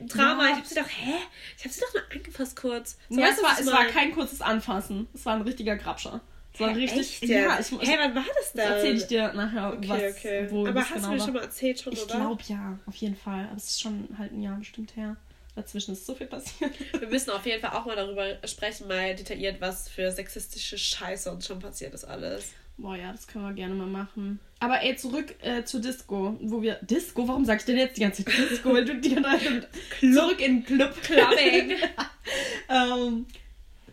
[0.00, 0.44] Drama.
[0.44, 0.50] Ja.
[0.50, 1.14] Ich hab sie doch, hä?
[1.58, 2.98] Ich hab sie doch nur angefasst kurz.
[3.08, 5.08] So, ja, es, war, es war kein kurzes Anfassen.
[5.14, 6.20] Es war ein richtiger Grabscher.
[6.52, 7.22] Es war hä, richtig.
[7.22, 7.30] Echt?
[7.30, 8.68] Ja, ich, hä, wann war das denn?
[8.68, 10.46] Das erzähl ich dir nachher, okay, was, okay.
[10.50, 11.24] wo Aber hast genau du mir war.
[11.24, 12.14] schon mal erzählt, schon, ich oder?
[12.14, 13.44] Ich glaube ja, auf jeden Fall.
[13.44, 15.16] Aber es ist schon halt ein Jahr bestimmt her.
[15.54, 16.72] Dazwischen ist so viel passiert.
[16.98, 21.30] Wir müssen auf jeden Fall auch mal darüber sprechen, mal detailliert, was für sexistische Scheiße
[21.32, 22.52] uns schon passiert ist alles.
[22.76, 24.38] Boah, ja, das können wir gerne mal machen.
[24.58, 26.76] Aber ey, zurück äh, zur Disco, wo wir.
[26.76, 27.28] Disco?
[27.28, 28.72] Warum sag ich denn jetzt die ganze Zeit Disco?
[28.72, 29.68] Weil du die ganze Zeit
[30.00, 30.94] zurück in Club.
[31.02, 31.76] Clubbing.
[32.68, 33.26] ähm,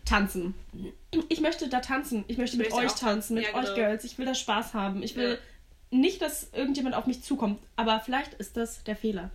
[0.04, 0.54] tanzen.
[1.28, 2.24] Ich möchte da tanzen.
[2.28, 3.74] Ich möchte ich mit möchte euch tanzen, mit ja, euch genau.
[3.74, 4.04] Girls.
[4.04, 5.02] Ich will da Spaß haben.
[5.02, 5.38] Ich will
[5.90, 5.98] ja.
[5.98, 7.60] nicht, dass irgendjemand auf mich zukommt.
[7.76, 9.30] Aber vielleicht ist das der Fehler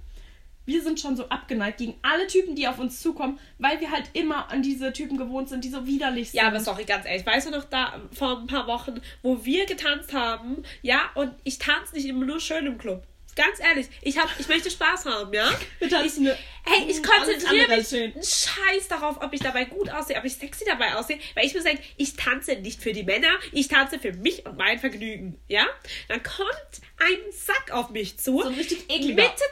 [0.70, 4.12] wir sind schon so abgeneigt gegen alle Typen, die auf uns zukommen, weil wir halt
[4.14, 6.40] immer an diese Typen gewohnt sind, die so widerlich sind.
[6.40, 9.66] Ja, aber sorry, ganz ehrlich, weißt du noch da vor ein paar Wochen, wo wir
[9.66, 13.04] getanzt haben, ja, und ich tanze nicht immer nur schön im Club.
[13.36, 15.50] Ganz ehrlich, ich, hab, ich möchte Spaß haben, ja?
[15.80, 20.66] Ich, hey, ich konzentriere mich scheiß darauf, ob ich dabei gut aussehe, ob ich sexy
[20.66, 24.14] dabei aussehe, weil ich mir sage, ich tanze nicht für die Männer, ich tanze für
[24.14, 25.66] mich und mein Vergnügen, ja?
[26.08, 29.24] Dann kommt ein Sack auf mich zu, so richtig ekliger.
[29.24, 29.44] Mitte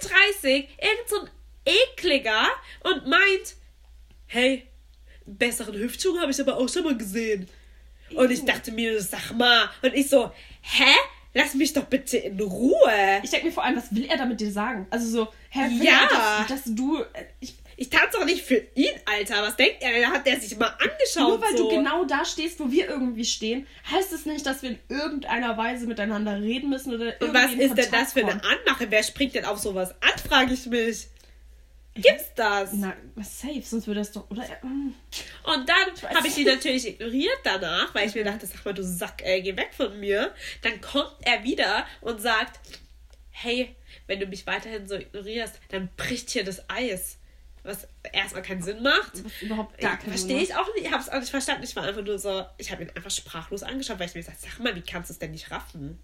[0.41, 1.29] 30, irgend so ein
[1.65, 2.47] ekliger
[2.83, 3.55] und meint,
[4.27, 4.67] hey,
[5.25, 7.49] besseren Hüftschwung habe ich aber auch schon mal gesehen.
[8.15, 9.69] Und ich dachte mir, sag mal.
[9.81, 10.95] Und ich so, hä?
[11.37, 12.73] Lass mich doch bitte in Ruhe.
[13.21, 14.87] Ich denke mir vor allem, was will er damit dir sagen?
[14.89, 16.01] Also so, Herr will ja.
[16.01, 16.97] Er, dass, dass, du.
[17.13, 19.43] Äh, ich, ich tanze doch nicht für ihn, Alter.
[19.43, 20.01] Was denkt er?
[20.01, 21.29] Da hat der sich mal angeschaut.
[21.29, 21.69] Nur weil so.
[21.69, 24.79] du genau da stehst, wo wir irgendwie stehen, heißt es das nicht, dass wir in
[24.89, 28.89] irgendeiner Weise miteinander reden müssen oder Und was ist denn das für eine Anmache?
[28.89, 31.05] Wer springt denn auf sowas an, frage ich mich.
[32.01, 32.71] Gibt's das?
[32.73, 34.43] Na, safe, sonst würde das doch, oder?
[34.63, 38.83] Und dann habe ich ihn natürlich ignoriert danach, weil ich mir dachte, sag mal, du
[38.83, 40.33] Sack, ey, geh weg von mir.
[40.61, 42.59] Dann kommt er wieder und sagt,
[43.29, 43.75] hey,
[44.07, 47.17] wenn du mich weiterhin so ignorierst, dann bricht hier das Eis.
[47.63, 49.25] Was erstmal keinen Sinn macht.
[49.25, 50.85] Was überhaupt gar keinen Verstehe ich auch nicht.
[50.85, 51.63] Ich habe es auch nicht verstanden.
[51.63, 54.39] Ich war einfach nur so, ich habe ihn einfach sprachlos angeschaut, weil ich mir gesagt
[54.39, 56.01] sag mal, wie kannst du es denn nicht raffen?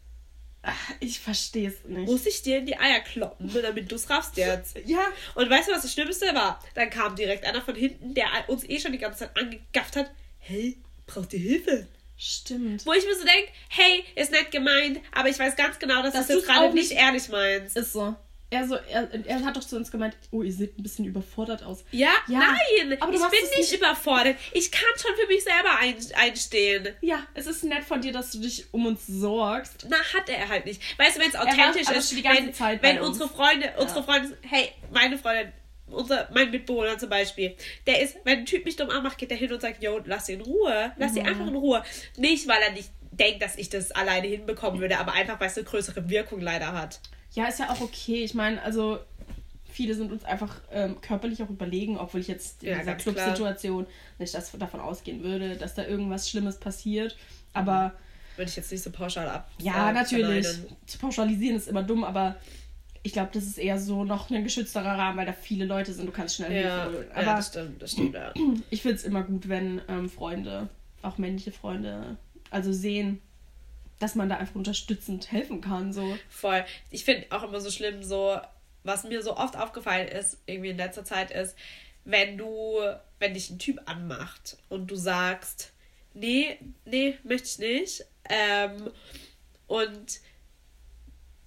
[1.00, 2.10] Ich verstehe es nicht.
[2.10, 4.78] Muss ich dir in die Eier kloppen, damit du es raffst jetzt?
[4.86, 5.06] ja.
[5.36, 6.60] Und weißt du, was das Schlimmste war?
[6.74, 10.12] Dann kam direkt einer von hinten, der uns eh schon die ganze Zeit angegafft hat.
[10.40, 11.88] Hey, braucht ihr Hilfe?
[12.18, 12.86] Stimmt.
[12.86, 16.14] Wo ich mir so denke, hey, ist nett gemeint, aber ich weiß ganz genau, dass,
[16.14, 17.76] dass du es gerade nicht ehrlich meinst.
[17.76, 18.16] Ist so
[18.54, 21.64] er so, er, er hat doch zu uns gemeint, oh, ihr seht ein bisschen überfordert
[21.64, 21.84] aus.
[21.92, 24.38] Ja, ja nein, aber ich bin nicht, nicht überfordert.
[24.54, 26.90] Ich kann schon für mich selber ein, einstehen.
[27.02, 29.88] Ja, es ist nett von dir, dass du dich um uns sorgst.
[29.90, 30.82] Na, hat er halt nicht.
[31.00, 33.82] Weißt du, wenn es authentisch ist, die ganze wenn, wenn unsere Freunde, ja.
[33.82, 35.52] unsere Freunde, hey, meine Freundin,
[35.88, 37.56] unser, mein Mitbewohner zum Beispiel,
[37.88, 40.30] der ist, wenn ein Typ mich dumm anmacht, geht der hin und sagt, yo, lass
[40.30, 40.92] ihn in Ruhe.
[40.98, 41.18] Lass mhm.
[41.18, 41.84] ihn einfach in Ruhe.
[42.18, 45.58] Nicht, weil er nicht denkt, dass ich das alleine hinbekommen würde, aber einfach, weil es
[45.58, 47.00] eine größere Wirkung leider hat.
[47.34, 48.24] Ja, ist ja auch okay.
[48.24, 49.00] Ich meine, also
[49.74, 53.88] viele sind uns einfach ähm, körperlich auch überlegen, obwohl ich jetzt in ja, dieser Club-Situation
[54.20, 57.18] nicht das, davon ausgehen würde, dass da irgendwas Schlimmes passiert.
[57.54, 57.94] Aber.
[58.36, 59.52] Würde ich jetzt nicht so pauschal ab.
[59.60, 60.48] Ja, natürlich.
[60.86, 62.36] Zu pauschalisieren ist immer dumm, aber
[63.04, 66.08] ich glaube, das ist eher so noch ein geschützterer Rahmen, weil da viele Leute sind,
[66.08, 67.12] du kannst schnell ja, Hilfe holen.
[67.12, 68.34] Aber ja, das stimmt, das stimmt, ja.
[68.70, 70.70] Ich finde es immer gut, wenn ähm, Freunde,
[71.02, 72.18] auch männliche Freunde,
[72.50, 73.22] also sehen,
[74.00, 75.94] dass man da einfach unterstützend helfen kann.
[75.94, 76.18] So.
[76.30, 76.66] Voll.
[76.90, 78.40] Ich finde auch immer so schlimm, so,
[78.84, 81.56] was mir so oft aufgefallen ist, irgendwie in letzter Zeit, ist,
[82.06, 82.80] wenn du,
[83.20, 85.72] wenn dich ein Typ anmacht und du sagst,
[86.14, 88.06] nee, nee, möchte ich nicht.
[88.30, 88.92] Ähm,
[89.68, 90.20] und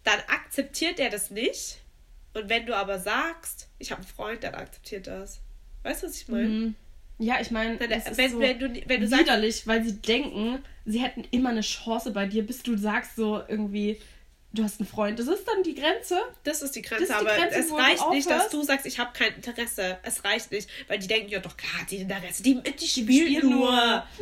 [0.04, 1.78] dann akzeptiert er das nicht.
[2.32, 5.40] Und wenn du aber sagst, ich habe einen Freund, dann akzeptiert das.
[5.82, 6.48] Weißt du, was ich meine?
[6.48, 6.74] Mhm.
[7.18, 10.62] Ja, ich meine, Wenn, wenn, so wenn du, wenn du sagst, widerlich, weil sie denken,
[10.84, 13.98] sie hätten immer eine Chance bei dir, bis du sagst so irgendwie,
[14.52, 15.18] du hast einen Freund.
[15.18, 16.18] Das ist dann die Grenze.
[16.44, 18.98] das ist die Grenze, ist die aber Grenze, es reicht nicht, dass du sagst, ich
[18.98, 19.98] habe kein Interesse.
[20.02, 22.42] Es reicht nicht, weil die denken, ja doch, klar, hat die Interesse.
[22.42, 23.72] Die, die, Die spielt spielen nur.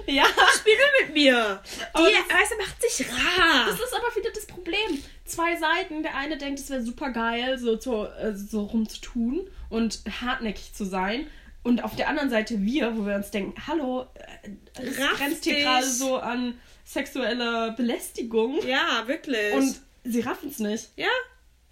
[0.06, 0.24] Ja.
[0.56, 1.62] Spiel nur mit mir.
[1.92, 3.66] Aber Die, du, macht sich rar.
[3.66, 5.02] Das ist aber wieder das Problem.
[5.24, 6.02] Zwei Seiten.
[6.02, 10.84] Der eine denkt, es wäre super geil, so, zu, äh, so rumzutun und hartnäckig zu
[10.84, 11.26] sein.
[11.64, 15.44] Und auf der anderen Seite wir, wo wir uns denken, hallo, äh, es Raff grenzt
[15.44, 18.64] hier gerade so an sexuelle Belästigung.
[18.66, 19.54] Ja, wirklich.
[19.54, 20.90] Und sie raffen es nicht.
[20.96, 21.08] Ja.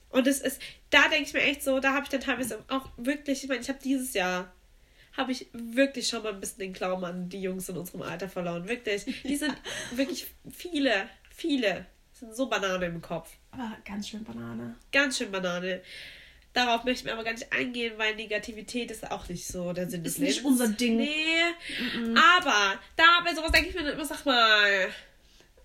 [0.09, 2.89] Und es ist, da denke ich mir echt so, da habe ich dann teilweise auch
[2.97, 4.51] wirklich, ich meine, ich habe dieses Jahr,
[5.15, 8.31] habe ich wirklich schon mal ein bisschen den Glauben an die Jungs in unserem Alter
[8.31, 8.69] verloren.
[8.69, 9.05] Wirklich.
[9.25, 9.55] Die sind
[9.93, 13.31] wirklich viele, viele sind so Banane im Kopf.
[13.51, 14.77] Aber ganz schön Banane.
[14.91, 15.83] Ganz schön Banane.
[16.55, 20.05] Darauf möchten wir aber gar nicht eingehen, weil Negativität ist auch nicht so der Sinn
[20.05, 20.97] des Ist nicht unser Ding.
[20.97, 21.41] Nee.
[22.15, 24.89] Aber da bei sowas denke ich mir dann immer, sag mal.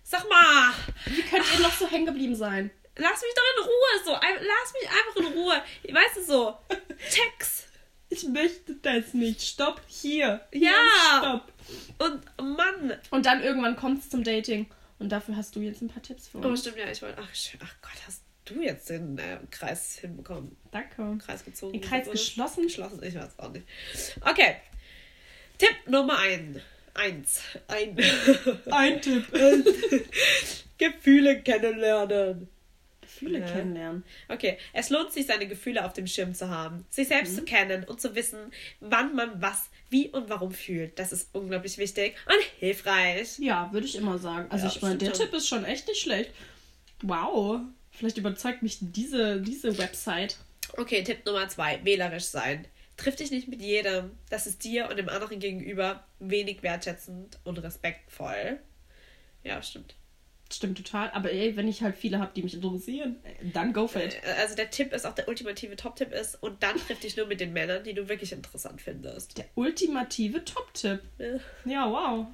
[0.03, 0.71] Sag mal.
[1.07, 2.71] Wie könnt ihr noch so hängen geblieben sein?
[2.95, 4.05] Lass mich doch in Ruhe.
[4.05, 5.61] So, lass mich einfach in Ruhe.
[5.93, 6.57] Weißt du so?
[7.09, 7.65] Checks.
[8.09, 9.41] Ich möchte das nicht.
[9.41, 10.47] Stopp hier.
[10.53, 11.19] Hier Ja.
[11.19, 11.51] Stopp.
[11.99, 12.97] Und Mann.
[13.11, 14.67] Und dann irgendwann kommt es zum Dating.
[14.99, 16.61] Und dafür hast du jetzt ein paar Tipps für Oh, uns.
[16.61, 16.89] stimmt, ja.
[16.89, 17.21] Ich wollte.
[17.21, 17.59] Ach, schön.
[17.63, 20.55] ach Gott, hast du jetzt den äh, Kreis hinbekommen?
[20.71, 21.17] Danke.
[21.25, 21.73] Kreis gezogen.
[21.73, 22.63] Den Kreis geschlossen.
[22.63, 23.65] Geschlossen, ich weiß auch nicht.
[24.21, 24.55] Okay.
[25.57, 26.61] Tipp Nummer ein.
[26.93, 27.41] Eins.
[27.67, 27.97] Ein.
[28.71, 29.25] Ein Tipp.
[30.77, 32.47] Gefühle kennenlernen.
[33.01, 33.45] Gefühle Ja.
[33.45, 34.03] kennenlernen.
[34.27, 37.37] Okay, es lohnt sich, seine Gefühle auf dem Schirm zu haben, sich selbst Mhm.
[37.37, 38.37] zu kennen und zu wissen,
[38.79, 40.99] wann man was, wie und warum fühlt.
[40.99, 43.39] Das ist unglaublich wichtig und hilfreich.
[43.39, 44.51] Ja, würde ich immer sagen.
[44.51, 45.25] Also Ja, ich meine, der schon.
[45.25, 46.31] Tipp ist schon echt nicht schlecht.
[47.01, 47.61] Wow.
[47.97, 50.37] Vielleicht überzeugt mich diese, diese Website.
[50.77, 52.67] Okay, Tipp Nummer zwei, wählerisch sein.
[52.95, 54.11] Triff dich nicht mit jedem.
[54.29, 58.59] Das ist dir und dem anderen gegenüber wenig wertschätzend und respektvoll.
[59.43, 59.95] Ja, stimmt.
[60.53, 61.09] Stimmt total.
[61.09, 63.15] Aber ey, wenn ich halt viele habe, die mich interessieren,
[63.53, 64.15] dann go for it.
[64.37, 67.39] Also der Tipp ist auch der ultimative Top-Tipp ist und dann triff dich nur mit
[67.39, 69.39] den Männern, die du wirklich interessant findest.
[69.39, 71.01] Der ultimative Top-Tipp.
[71.17, 71.39] Ja.
[71.65, 72.27] Ja, wow.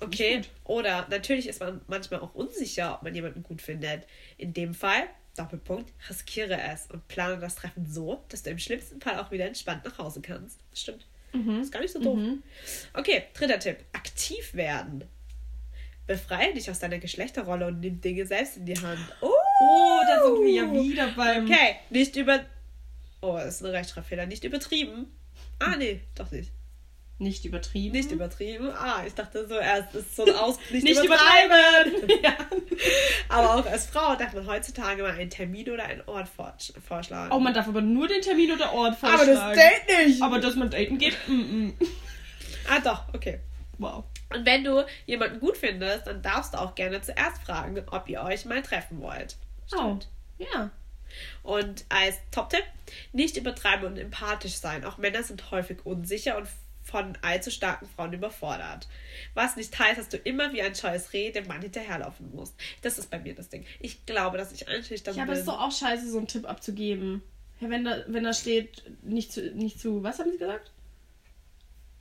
[0.00, 0.42] Okay.
[0.64, 4.06] Oder natürlich ist man manchmal auch unsicher, ob man jemanden gut findet.
[4.38, 5.04] In dem Fall,
[5.36, 9.46] Doppelpunkt, riskiere es und plane das Treffen so, dass du im schlimmsten Fall auch wieder
[9.46, 10.60] entspannt nach Hause kannst.
[10.74, 11.06] Stimmt.
[11.32, 11.60] Mhm.
[11.60, 12.18] Ist gar nicht so doof.
[12.18, 12.42] Mhm.
[12.94, 13.78] Okay, dritter Tipp.
[13.92, 15.04] Aktiv werden.
[16.06, 18.98] Befreie dich aus deiner Geschlechterrolle und nimm Dinge selbst in die Hand.
[19.20, 19.30] Oh,
[19.62, 21.44] Oh, da sind wir ja wieder beim.
[21.44, 22.40] Okay, nicht über...
[23.20, 24.24] Oh, das ist ein Rechtschreibfehler.
[24.24, 25.06] Nicht übertrieben.
[25.58, 26.50] Ah, nee, doch nicht.
[27.20, 27.94] Nicht übertrieben.
[27.94, 28.70] Nicht übertrieben.
[28.70, 30.58] Ah, ich dachte so erst ist so ein Aus...
[30.70, 31.92] Nicht, Nicht übertreiben.
[31.92, 32.24] übertreiben.
[32.24, 32.34] ja.
[33.28, 36.54] Aber auch als Frau darf man heutzutage mal einen Termin oder einen Ort vor
[36.88, 37.30] vorschlagen.
[37.30, 39.54] Oh, man darf aber nur den Termin oder Ort aber vorschlagen.
[39.54, 40.22] das Date nicht.
[40.22, 41.14] Aber dass man daten geht?
[41.28, 41.72] Mm -mm.
[42.70, 43.40] ah, doch, okay.
[43.76, 44.04] Wow.
[44.30, 48.22] Und wenn du jemanden gut findest, dann darfst du auch gerne zuerst fragen, ob ihr
[48.22, 49.36] euch mal treffen wollt.
[49.76, 49.98] Oh.
[50.38, 50.70] Ja.
[51.42, 52.64] Und als Top-Tipp,
[53.12, 54.86] nicht übertreiben und empathisch sein.
[54.86, 56.48] Auch Männer sind häufig unsicher und
[56.82, 58.88] von allzu starken Frauen überfordert.
[59.34, 62.54] Was nicht heißt, dass du immer wie ein scheues Reh dem Mann hinterherlaufen musst.
[62.82, 63.64] Das ist bei mir das Ding.
[63.80, 65.48] Ich glaube, dass ich einschüchtern Ja, aber es bin.
[65.48, 67.22] ist doch auch scheiße, so einen Tipp abzugeben.
[67.60, 70.72] Ja, wenn da, wenn da steht, nicht zu, nicht zu, was haben sie gesagt?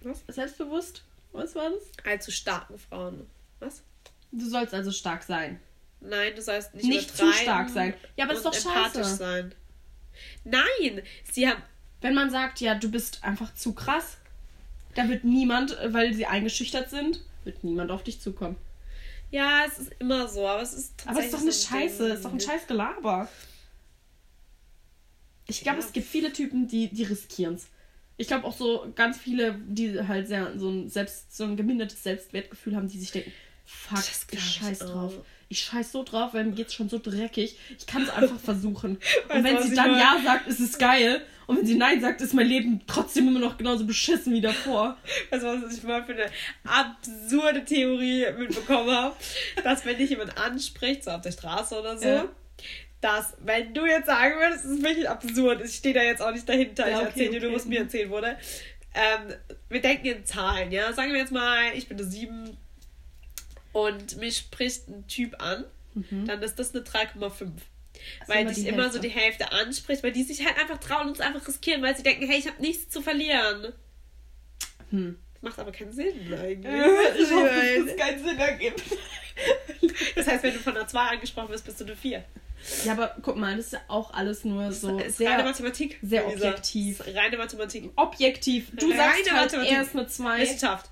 [0.01, 0.23] Was?
[0.27, 1.03] Selbstbewusst?
[1.33, 1.83] Was war das?
[2.05, 3.27] allzu starken Frauen.
[3.59, 3.83] Was?
[4.31, 5.59] Du sollst also stark sein.
[5.99, 7.93] Nein, du sollst nicht, Nicht zu stark sein.
[8.15, 9.15] Ja, aber das ist doch empathisch scheiße.
[9.17, 9.55] sein.
[10.45, 11.01] Nein,
[11.31, 11.61] sie haben
[12.01, 14.18] Wenn man sagt, ja, du bist einfach zu krass,
[14.99, 18.55] da wird niemand, äh, weil sie eingeschüchtert sind, wird niemand auf dich zukommen.
[19.31, 22.03] ja, es ist immer so, aber es ist Aber es ist doch eine tatsächlich so
[22.03, 23.29] Scheiße, es ist doch ein scheiß Gelaber.
[25.47, 25.85] Ich glaube, Ja.
[25.85, 27.67] es gibt viele Typen, die, die riskieren es.
[28.17, 32.03] Ich glaube auch so ganz viele, die halt sehr so ein selbst so ein gemindertes
[32.03, 33.31] Selbstwertgefühl haben, die sich denken,
[33.65, 34.91] fuck, ich scheiß auch.
[34.91, 35.13] drauf.
[35.47, 37.57] Ich scheiß so drauf, weil mir geht's schon so dreckig.
[37.77, 38.99] Ich kann es einfach versuchen.
[39.33, 41.21] Und wenn sie dann ja sagt, ist es geil.
[41.49, 44.97] Und wenn sie nein sagt, ist mein Leben trotzdem immer noch genauso beschissen wie davor.
[45.31, 46.25] Weißt du, was ich mal für eine
[46.63, 49.15] absurde Theorie mitbekommen habe?
[49.63, 52.25] dass wenn dich jemand anspricht, so auf der Straße oder so, Ja.
[53.01, 56.31] dass, wenn du jetzt sagen würdest, es ist wirklich absurd, ich stehe da jetzt auch
[56.31, 57.55] nicht dahinter, Ja, ich okay, erzähle dir nur, okay.
[57.57, 58.37] was mir erzählt wurde.
[58.93, 59.33] Ähm,
[59.69, 60.93] wir denken in Zahlen, ja.
[60.93, 62.57] Sagen wir jetzt mal, ich bin eine 7
[63.73, 65.65] und mich spricht ein Typ an,
[66.27, 67.49] dann ist das eine 3,5.
[68.27, 71.13] Weil immer dich immer so die Hälfte anspricht, weil die sich halt einfach trauen und
[71.13, 73.73] es einfach riskieren, weil sie denken, hey, ich habe nichts zu verlieren.
[74.91, 75.17] Hm.
[75.41, 76.73] Macht aber keinen Sinn eigentlich.
[77.21, 78.83] Ich hoffe, dass das keinen Sinn ergibt.
[80.13, 82.25] Das heißt, wenn du von einer 2 angesprochen wirst, bist du eine 4.
[82.83, 85.43] Ja, aber guck mal, das ist ja auch alles nur so Das ist sehr, reine
[85.43, 85.97] Mathematik.
[86.01, 86.97] sehr objektiv.
[86.97, 87.89] Das ist Reine Mathematik.
[87.95, 88.71] objektiv.
[88.73, 89.71] Du Reine sagst halt Mathematik.
[89.71, 90.41] erst eine 2.
[90.41, 90.89] Wissenschaft.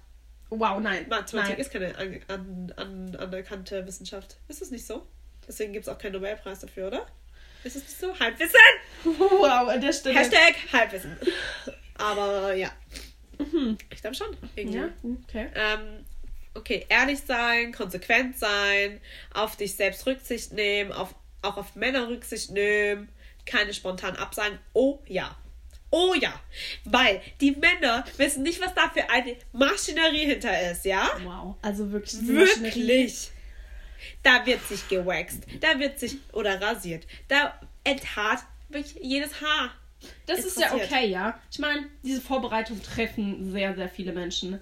[0.49, 1.05] Wow, nein.
[1.09, 1.59] Mathematik nein.
[1.59, 4.37] ist keine an, an, an, anerkannte Wissenschaft.
[4.47, 5.05] Ist es nicht so?
[5.47, 7.07] Deswegen gibt es auch keinen Nobelpreis dafür, oder?
[7.63, 8.19] Ist es nicht so?
[8.19, 8.59] Halbwissen!
[9.03, 10.19] Wow, an der Stelle.
[10.19, 11.17] Hashtag Halbwissen.
[11.95, 12.71] Aber ja.
[13.89, 14.35] Ich glaube schon.
[14.55, 14.77] Irgendwie.
[14.77, 14.89] Ja,
[15.27, 15.47] okay.
[15.55, 16.05] Ähm,
[16.53, 18.99] okay, ehrlich sein, konsequent sein,
[19.33, 23.09] auf dich selbst Rücksicht nehmen, auf, auch auf Männer Rücksicht nehmen,
[23.45, 24.59] keine spontanen Absagen.
[24.73, 25.35] Oh ja.
[25.89, 26.33] Oh ja.
[26.83, 31.09] Weil die Männer wissen nicht, was da für eine Maschinerie hinter ist, ja?
[31.23, 31.55] Wow.
[31.61, 32.27] Also wirklich.
[32.27, 33.31] Wirklich.
[34.23, 38.39] Da wird sich gewaxt, da wird sich oder rasiert, da enthaart
[38.69, 39.71] wirklich jedes Haar.
[40.25, 41.39] Das ist ist ja okay, ja.
[41.51, 44.59] Ich meine, diese Vorbereitung treffen sehr, sehr viele Menschen.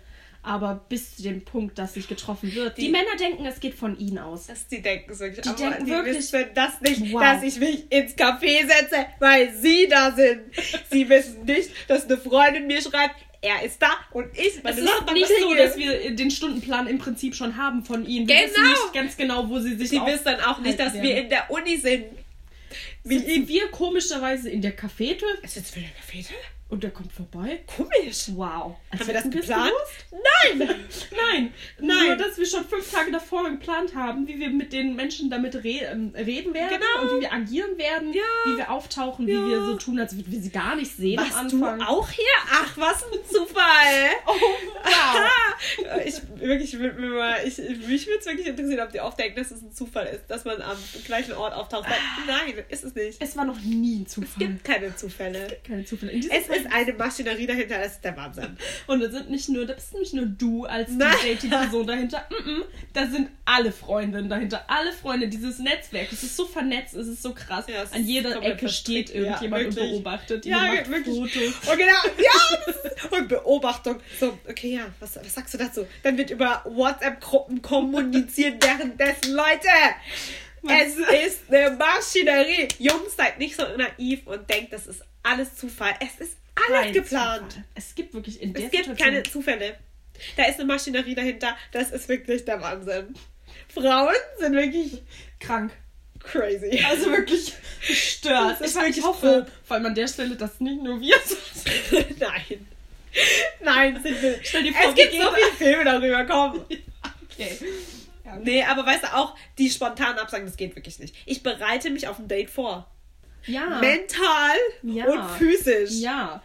[0.48, 2.78] Aber bis zu dem Punkt, dass sich getroffen wird.
[2.78, 4.46] Die, Die- Männer denken, es geht von ihnen aus.
[4.46, 5.42] Das, die denken es wirklich.
[5.42, 7.20] Die aber denken die wirklich- wissen das nicht, Wow.
[7.20, 10.42] dass ich mich ins Café setze, weil sie da sind.
[10.92, 13.16] Sie wissen nicht, dass eine Freundin mir schreibt,
[13.46, 14.84] er ist da und ich Es meine ist
[15.14, 18.28] nicht so, dass wir den Stundenplan im Prinzip schon haben von ihnen.
[18.28, 18.70] Wir wissen Genau.
[18.70, 21.24] nicht ganz genau, wo sie sich Sie wissen dann auch nicht, dass halten wir werden.
[21.26, 22.06] in der Uni sind.
[23.04, 26.26] Wie Sitzen wir komischerweise in der Cafete Ist jetzt wieder Café?
[26.76, 27.62] Und der kommt vorbei.
[27.76, 28.26] Komisch.
[28.36, 28.76] Wow.
[28.92, 29.72] Als Haben wir das geplant?
[30.12, 30.58] Nein!
[30.60, 32.08] Nein, Nein.
[32.08, 35.56] Nur, dass wir schon fünf Tage davor geplant haben, wie wir mit den Menschen damit
[35.56, 37.02] re ähm, reden werden Genau.
[37.12, 38.22] und wie wir agieren werden, Ja.
[38.46, 39.48] wie wir auftauchen, wie Ja.
[39.48, 42.26] wir so tun, als würden wir sie gar nicht sehen am Warst du auch hier?
[42.52, 43.56] Ach, was ein Zufall.
[44.28, 44.34] Oh,
[44.84, 46.06] wow.
[46.06, 49.38] ich wirklich würde mir mal, ich, mich würde es wirklich interessieren, ob die auch denken,
[49.40, 51.86] dass es ein Zufall ist, dass man am gleichen Ort auftaucht.
[51.90, 51.98] Weil,
[52.28, 53.22] nein, ist es nicht.
[53.22, 54.48] es war noch nie ein Es Zufall.
[54.48, 55.58] gibt keine Zufälle.
[55.66, 56.12] keine Zufälle.
[56.12, 58.58] In diesem Es ist eine Maschinerie dahinter, das ist der Wahnsinn.
[58.88, 60.90] Und da sind nicht nur, da bist nicht nur du als.
[60.98, 62.26] Dating-Person dahinter.
[62.30, 62.64] Mm -mm,
[62.94, 64.66] da sind alle Freundinnen dahinter.
[64.68, 66.12] Alle Freunde, dieses Netzwerk.
[66.12, 67.66] Es ist so vernetzt, es ist so krass.
[67.68, 69.10] Ja, An jeder Ecke steht verstrickt.
[69.10, 70.46] Ja, irgendjemand und beobachtet.
[70.46, 71.16] Ja, macht wirklich.
[71.16, 71.72] Fotos.
[71.72, 74.00] Und genau, ja, und Beobachtung.
[74.20, 75.86] So, okay, ja, was, was sagst du dazu?
[76.04, 79.68] Dann wird über WhatsApp-Gruppen kommuniziert währenddessen, Leute.
[80.68, 82.68] Es ist eine Maschinerie.
[82.80, 85.94] Jungs, seid nicht so naiv und denkt, das ist alles Zufall.
[86.00, 87.52] Es ist alles geplant.
[87.52, 87.66] Zufall.
[87.76, 89.78] Es gibt wirklich in der Es gibt Situation keine Zufälle.
[90.38, 91.58] Da ist eine Maschinerie dahinter.
[91.72, 93.14] Das ist wirklich der Wahnsinn.
[93.74, 95.02] Frauen sind wirklich
[95.40, 95.72] krank.
[96.20, 96.82] crazy.
[96.88, 97.54] Also wirklich
[97.86, 98.58] gestört.
[98.60, 99.52] Das ist ich, ich wirklich hoffe, grob.
[99.66, 102.20] vor allem an der Stelle, dass nicht nur wir so sind.
[102.20, 102.68] Nein.
[103.64, 104.40] Nein, sind wir.
[104.44, 106.66] Stell dir vor, es gibt so viele Filme darüber, komm.
[107.38, 107.58] Okay.
[108.24, 108.38] Ja.
[108.38, 111.14] Nee, aber weißt du auch, die spontanen Absagen, das geht wirklich nicht.
[111.26, 112.90] Ich bereite mich auf ein Date vor.
[113.48, 113.80] Ja.
[113.80, 115.06] Mental Ja.
[115.06, 115.92] und physisch.
[115.94, 116.42] ja.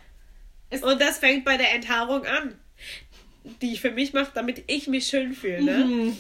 [0.71, 2.59] Es, Und das fängt bei der Enthaarung an.
[3.63, 5.63] Die ich für mich mache, damit ich mich schön fühle.
[5.63, 5.85] Ne?
[5.85, 6.17] Mhm.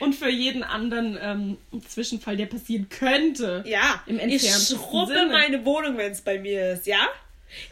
[0.00, 1.56] Und für jeden anderen ähm,
[1.86, 3.62] Zwischenfall, der passieren könnte.
[3.66, 5.30] Ja, Im ich schruppe Sinne.
[5.30, 7.06] meine Wohnung, wenn es bei mir ist, ja?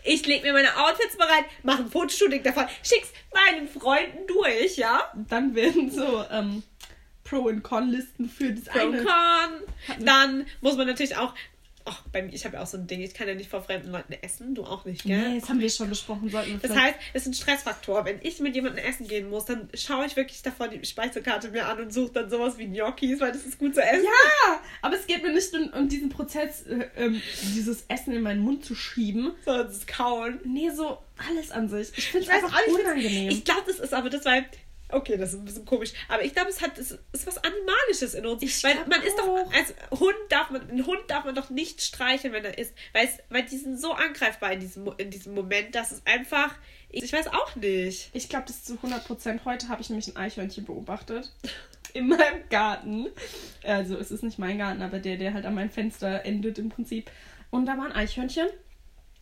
[0.05, 5.11] Ich lege mir meine Outfits bereit, mache ein Fotoshooting davon, schick's meinen Freunden durch, ja?
[5.29, 6.63] Dann werden so ähm,
[7.25, 9.03] Pro- und Con-Listen für das Pro eine.
[9.03, 10.05] Con.
[10.07, 11.35] Dann muss man natürlich auch.
[11.85, 13.63] Ach, bei mir, ich habe ja auch so ein Ding, ich kann ja nicht vor
[13.63, 15.31] fremden Leuten essen, du auch nicht, gell?
[15.31, 16.29] Nee, das haben wir schon besprochen.
[16.31, 18.05] Sollten wir Das heißt, es ist ein Stressfaktor.
[18.05, 21.67] Wenn ich mit jemandem essen gehen muss, dann schaue ich wirklich davor die Speisekarte mir
[21.67, 24.05] an und suche dann sowas wie Gnocchis, weil das ist gut zu essen.
[24.05, 27.21] Ja, aber es geht mir nicht um, um diesen Prozess, äh, ähm,
[27.55, 29.33] dieses Essen in meinen Mund zu schieben.
[29.45, 30.41] So, das Kauen.
[30.45, 31.91] Nee, so alles an sich.
[31.97, 33.31] Ich finde es einfach unangenehm.
[33.31, 34.47] Ich glaube, das ist aber das, weil.
[34.93, 35.93] Okay, das ist ein bisschen komisch.
[36.09, 38.43] Aber ich glaube, es hat es ist was Animalisches in uns.
[38.43, 39.27] Ich weil man ist doch.
[39.27, 39.53] auch.
[39.53, 40.69] Als Hund darf man.
[40.69, 42.75] Einen Hund darf man doch nicht streicheln, wenn er isst.
[42.93, 46.55] Weil, es, weil die sind so angreifbar in diesem, in diesem Moment, dass es einfach.
[46.91, 48.11] Ich, weiß auch nicht.
[48.13, 49.47] Ich glaube, das ist zu 100%.
[49.47, 51.33] Heute habe ich nämlich ein Eichhörnchen beobachtet.
[51.95, 53.09] In meinem Garten.
[53.65, 56.71] Also, es ist nicht mein Garten, aber der, der halt an meinem Fenster endet im
[56.71, 57.11] Prinzip.
[57.51, 58.49] Und da war ein Eichhörnchen.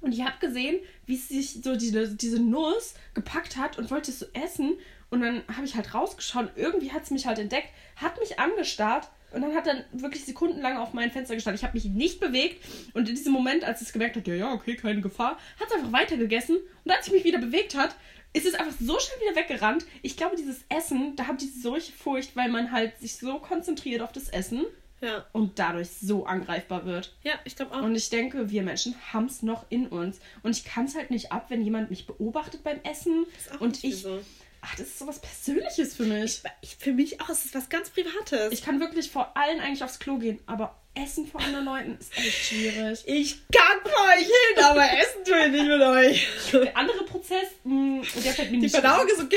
[0.00, 4.10] Und ich habe gesehen, wie es sich so diese, diese Nuss gepackt hat und wollte
[4.10, 4.78] es so essen.
[5.10, 6.50] Und dann habe ich halt rausgeschaut.
[6.56, 9.08] Irgendwie hat es mich halt entdeckt, hat mich angestarrt.
[9.32, 11.56] Und dann hat dann wirklich sekundenlang auf mein Fenster gestanden.
[11.58, 12.64] Ich habe mich nicht bewegt.
[12.94, 15.72] Und in diesem Moment, als es gemerkt hat, ja, ja, okay, keine Gefahr, hat es
[15.74, 16.58] einfach weitergegessen.
[16.84, 17.94] Und als ich mich wieder bewegt hat,
[18.32, 19.84] ist es einfach so schnell wieder weggerannt.
[20.02, 24.02] Ich glaube, dieses Essen, da habe ich solche Furcht, weil man halt sich so konzentriert
[24.02, 24.64] auf das Essen
[25.00, 25.24] Ja.
[25.32, 27.14] und dadurch so angreifbar wird.
[27.22, 27.82] Ja, ich glaube auch.
[27.82, 30.18] Und ich denke, wir Menschen haben es noch in uns.
[30.42, 33.26] Und ich kann es halt nicht ab, wenn jemand mich beobachtet beim Essen.
[33.36, 34.02] ist auch und nicht ich.
[34.02, 34.20] so.
[34.62, 36.42] Ach, das ist sowas Persönliches für mich.
[36.60, 38.52] Ich, für mich auch, es ist was ganz Privates.
[38.52, 42.16] Ich kann wirklich vor allen eigentlich aufs Klo gehen, aber Essen vor anderen Leuten ist
[42.18, 43.02] echt schwierig.
[43.06, 46.26] Ich kann vor euch hin, aber essen tue ich nicht mit euch.
[46.52, 49.36] Der andere Prozess, mh, der fällt mir Die nicht Verdauung ist okay.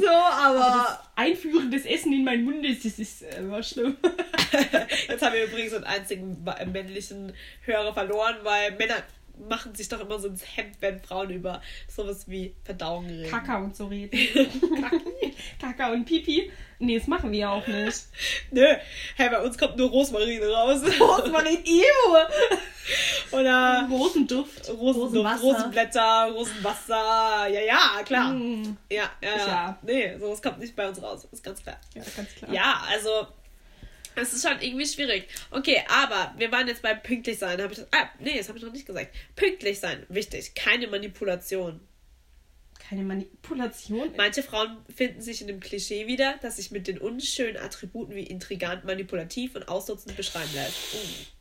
[0.00, 3.98] so, aber einführendes Essen in meinen Mund ist, das ist äh, immer schlimm.
[5.08, 9.02] Jetzt haben wir übrigens einen einzigen männlichen Hörer verloren, weil Männer
[9.48, 13.30] machen sich doch immer so ins Hemd, wenn Frauen über sowas wie Verdauung reden.
[13.30, 14.10] Kaka und so reden.
[15.60, 16.50] Kaka und Pipi.
[16.78, 18.06] Nee, das machen wir auch nicht.
[18.50, 18.64] Nö,
[19.16, 20.80] hey, bei uns kommt nur Rosmarin raus.
[21.00, 22.16] Rosmarin, ew!
[23.32, 24.70] Oder Rosenduft.
[24.70, 25.42] Rosenduft, Rosenwasser.
[25.42, 27.48] Rosenblätter, Rosenwasser.
[27.48, 28.32] Ja, ja, klar.
[28.32, 28.76] Mm.
[28.90, 29.46] Ja, ja, ja.
[29.46, 29.78] Ja.
[29.82, 31.28] Nee, sowas kommt nicht bei uns raus.
[31.30, 31.76] Ist ganz klar.
[31.94, 32.52] Ja, ganz klar.
[32.52, 33.26] Ja, also
[34.16, 35.28] es ist schon irgendwie schwierig.
[35.50, 37.60] Okay, aber wir waren jetzt beim pünktlich sein.
[37.60, 39.14] Hab ich das, ah, nee, das habe ich noch nicht gesagt.
[39.36, 40.54] Pünktlich sein, wichtig.
[40.54, 41.80] Keine Manipulation.
[42.88, 44.10] Keine Manipulation.
[44.16, 48.24] Manche Frauen finden sich in dem Klischee wieder, das sich mit den unschönen Attributen wie
[48.24, 50.74] intrigant, manipulativ und ausnutzend beschreiben lässt.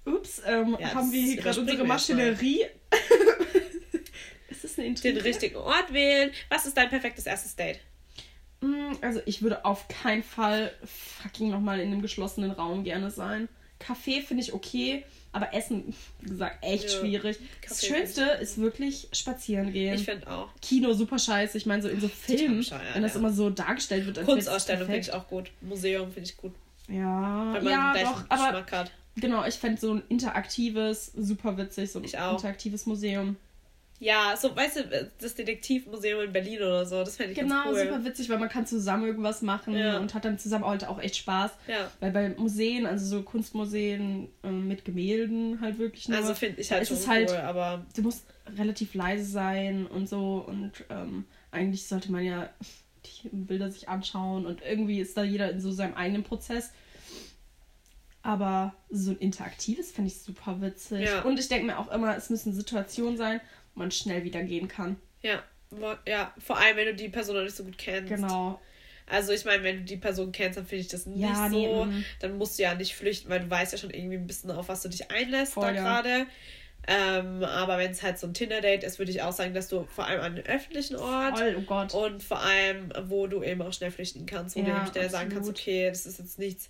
[0.06, 1.84] Uh, Ups, ähm, Ja, haben wir hier gerade unsere.
[1.86, 2.66] Maschinerie?
[4.50, 5.24] ist das eine den Intrige?
[5.24, 6.32] richtigen Ort wählen.
[6.50, 7.80] Was ist dein perfektes erstes Date?
[8.62, 10.72] Mm, Also ich würde auf keinen Fall
[11.24, 13.48] fucking nochmal in einem geschlossenen Raum gerne sein.
[13.80, 17.38] Kaffee finde ich okay, aber Essen, wie gesagt, echt Ja, schwierig.
[17.62, 19.94] Das Kaffee Schönste ist wirklich spazieren gehen.
[19.94, 20.50] Ich finde auch.
[20.62, 21.58] Kino super scheiße.
[21.58, 23.20] Ich meine, so in so Filmen, bescheuert, wenn das ja.
[23.20, 24.18] immer so dargestellt wird.
[24.18, 25.52] das Kunstausstellung finde ich auch gut.
[25.62, 26.54] Museum finde ich gut.
[26.90, 28.92] Ja, Weil man ja doch, aber hat.
[29.16, 32.34] genau, ich fände so ein interaktives, super witzig, so ein Ich auch.
[32.34, 33.38] interaktives Museum.
[34.02, 37.78] Ja, so, weißt du, das Detektivmuseum in Berlin oder so, das fände ich Genau, ganz
[37.78, 37.84] cool.
[37.86, 40.00] super witzig, weil man kann zusammen irgendwas machen Ja.
[40.00, 41.52] und hat dann zusammen heute auch echt Spaß.
[41.68, 41.92] Ja.
[42.00, 46.18] Weil bei Museen, also so Kunstmuseen ähm, mit Gemälden halt wirklich nur.
[46.18, 48.24] Also finde ich halt schon halt, cool, aber du musst
[48.58, 52.50] relativ leise sein und so und ähm, eigentlich sollte man ja
[53.06, 56.72] die Bilder sich anschauen und irgendwie ist da jeder in so seinem eigenen Prozess.
[58.22, 61.06] Aber so ein interaktives finde ich super witzig.
[61.08, 61.22] Ja.
[61.22, 63.40] Und ich denke mir auch immer, es müssen Situationen sein,
[63.80, 64.98] man schnell wieder gehen kann.
[65.24, 65.44] ja,
[66.08, 68.10] ja, vor allem wenn du die Person noch nicht so gut kennst.
[68.14, 68.60] Genau.
[69.06, 71.56] Also ich meine, wenn du die Person kennst, dann finde ich das nicht Ja, so.
[71.56, 72.06] nee, mm.
[72.20, 74.68] dann musst du ja nicht flüchten, weil du weißt ja schon irgendwie ein bisschen, auf
[74.70, 75.82] was du dich einlässt Voll, da ja.
[76.02, 76.26] gerade.
[76.88, 79.86] Ähm, aber wenn es halt so ein Tinder-Date ist, würde ich auch sagen, dass du
[79.86, 81.94] vor allem an einem öffentlichen Ort Voll, oh Gott.
[81.94, 85.10] und vor allem, wo du eben auch schnell flüchten kannst, wo du Ja, eben schnell
[85.10, 85.60] sagen kannst, absolut.
[85.60, 86.70] okay, das ist jetzt nichts,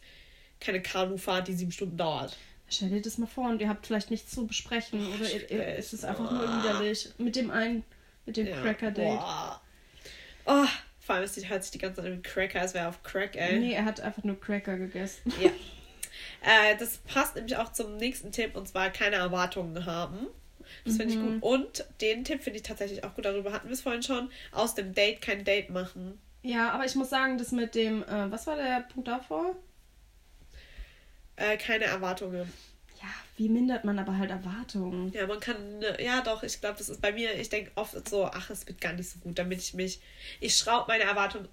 [0.60, 2.36] keine Kanufahrt, die sieben Stunden dauert.
[2.70, 5.68] Stell dir das mal vor und ihr habt vielleicht nichts zu besprechen oder ihr, ihr,
[5.78, 7.10] es ist einfach nur widerlich.
[7.18, 7.84] Mit dem einen,
[8.26, 8.62] mit dem Ja.
[8.62, 9.20] Cracker-Date.
[10.46, 10.66] Oh,
[11.00, 13.60] vor allem es hört sich die ganze Zeit wie Cracker, als wäre auf Crack, ey.
[13.60, 15.34] Nee, er hat einfach nur Cracker gegessen.
[15.42, 15.50] Ja.
[16.42, 20.28] Äh, das passt nämlich auch zum nächsten Tipp und zwar keine Erwartungen haben.
[20.86, 21.42] Das finde ich Mhm.
[21.42, 21.44] gut.
[21.44, 23.26] Und den Tipp finde ich tatsächlich auch gut.
[23.26, 24.30] Darüber hatten wir es vorhin schon.
[24.54, 26.18] Aus dem Date kein Date machen.
[26.42, 29.56] Ja, aber ich muss sagen, das mit dem, äh, was war der Punkt davor?
[31.40, 32.52] Äh, keine Erwartungen.
[33.02, 35.12] Ja, wie mindert man aber halt Erwartungen?
[35.14, 38.10] Ja, man kann, ne, ja doch, ich glaube, das ist bei mir, ich denke oft
[38.10, 40.02] so, ach, es wird gar nicht so gut, damit ich mich,
[40.42, 41.48] ich schraube meine Erwartungen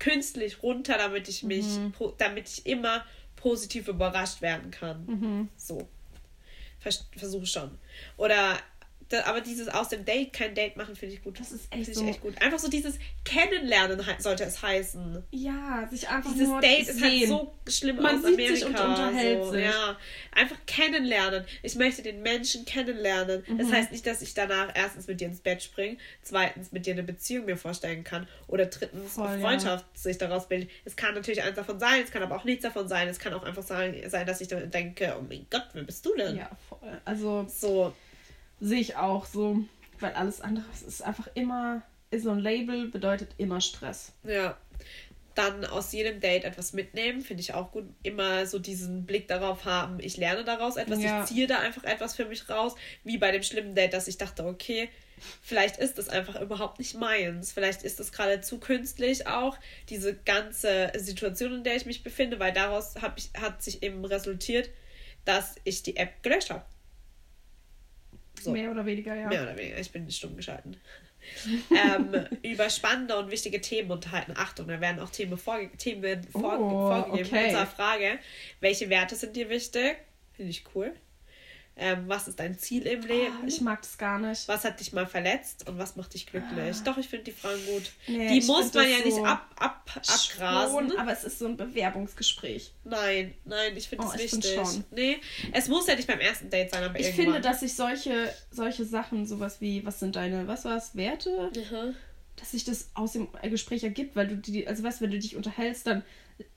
[0.00, 1.92] künstlich runter, damit ich mich, Mhm.
[2.18, 3.04] damit ich immer
[3.36, 5.06] positiv überrascht werden kann.
[5.06, 5.48] Mhm.
[5.56, 5.88] So.
[6.80, 7.78] Vers Versuche schon.
[8.16, 8.58] Oder,
[9.12, 11.38] da, aber dieses aus dem Date kein Date machen, finde ich gut.
[11.38, 12.06] Das ist echt so.
[12.06, 12.40] echt gut.
[12.40, 15.22] Einfach so dieses Kennenlernen sollte es heißen.
[15.30, 17.28] Ja, sich einfach Dieses nur Date ist halt sehen.
[17.28, 18.54] so schlimm Man aus sieht Amerika.
[18.54, 19.50] sich und unterhält so.
[19.52, 19.64] sich.
[19.64, 19.96] Ja,
[20.32, 21.44] einfach kennenlernen.
[21.62, 23.44] Ich möchte den Menschen kennenlernen.
[23.58, 23.72] Das Mhm.
[23.72, 27.02] heißt nicht, dass ich danach erstens mit dir ins Bett springe, zweitens mit dir eine
[27.02, 29.48] Beziehung mir vorstellen kann oder drittens Voll, eine ja.
[29.48, 30.70] Freundschaft sich daraus bildet.
[30.84, 33.08] Es kann natürlich eins davon sein, es kann aber auch nichts davon sein.
[33.08, 36.04] Es kann auch einfach sein, sein dass ich dann denke, oh mein Gott, wer bist
[36.04, 36.36] du denn?
[36.36, 37.00] Ja, voll.
[37.04, 37.92] Also So,
[38.62, 39.58] sehe ich auch so,
[40.00, 44.12] weil alles andere ist einfach immer, ist so ein Label, bedeutet immer Stress.
[44.24, 44.56] Ja.
[45.34, 47.86] Dann aus jedem Date etwas mitnehmen, finde ich auch gut.
[48.02, 51.22] Immer so diesen Blick darauf haben, ich lerne daraus etwas, Ja.
[51.22, 52.74] ich ziehe da einfach etwas für mich raus.
[53.02, 54.90] Wie bei dem schlimmen Date, dass ich dachte, okay,
[55.40, 57.50] vielleicht ist das einfach überhaupt nicht meins.
[57.50, 59.56] Vielleicht ist das gerade zu künstlich auch,
[59.88, 64.04] diese ganze Situation, in der ich mich befinde, weil daraus hab ich, hat sich eben
[64.04, 64.68] resultiert,
[65.24, 66.64] dass ich die App gelöscht habe.
[68.44, 68.52] So.
[68.52, 69.28] Mehr oder weniger, ja.
[69.28, 70.76] Mehr oder weniger, ich bin stumm geschalten.
[71.70, 74.34] ähm, über spannende und wichtige Themen unterhalten.
[74.36, 77.40] Achtung, da werden auch Themen, vorge Themen werden vor Oh, vorgegeben okay.
[77.40, 78.18] in unserer Frage.
[78.60, 79.96] Welche Werte sind dir wichtig?
[80.32, 80.92] Finde ich cool.
[81.74, 83.34] Ähm, was ist dein Ziel im Leben?
[83.42, 84.46] Oh, ich mag das gar nicht.
[84.46, 86.76] was hat dich mal verletzt und was macht dich glücklich?
[86.84, 87.90] Doch, ich finde die Fragen gut.
[88.06, 90.90] Nee, die ich muss man ja nicht so ab, ab, abgrasen.
[90.90, 92.72] Schon, aber es ist so ein Bewerbungsgespräch.
[92.84, 94.60] Nein, nein, ich finde Oh, es ich find wichtig.
[94.60, 94.84] schon.
[94.90, 95.16] Nee,
[95.52, 97.24] es muss ja nicht beim ersten Date sein, aber Ich irgendwann.
[97.26, 101.50] finde, dass sich solche, solche Sachen, sowas wie, was sind deine, was war's, Werte?
[101.68, 101.94] Aha.
[102.36, 105.36] dass sich das aus dem Gespräch ergibt, weil du die, also weißt, wenn du dich
[105.36, 106.02] unterhältst, dann,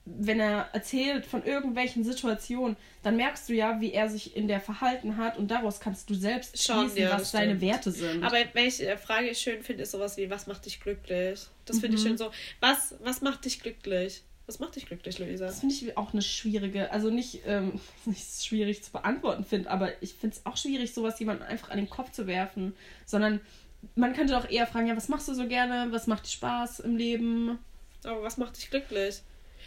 [0.04, 4.60] wenn er erzählt von irgendwelchen Situationen, dann merkst du ja, wie er sich in der
[4.60, 7.60] verhalten hat und daraus kannst du selbst Schon, schließen, ja, was deine stimmt.
[7.62, 8.22] Werte sind.
[8.22, 11.40] Aber ich äh, Frage schön finde, ist sowas wie, was macht dich glücklich?
[11.64, 12.08] Das finde ich Mhm.
[12.08, 12.30] schön so.
[12.60, 14.22] Was, was macht dich glücklich?
[14.46, 15.46] Was macht dich glücklich, Luisa?
[15.46, 19.90] Das finde ich auch eine schwierige, also nicht, ähm, nicht schwierig zu beantworten finde, aber
[20.02, 23.40] ich finde es auch schwierig, sowas jemandem einfach an den Kopf zu werfen, sondern
[23.96, 26.80] man könnte doch eher fragen, ja, was machst du so gerne, was macht dir Spaß
[26.80, 27.58] im Leben?
[28.04, 29.20] Aber was macht dich glücklich?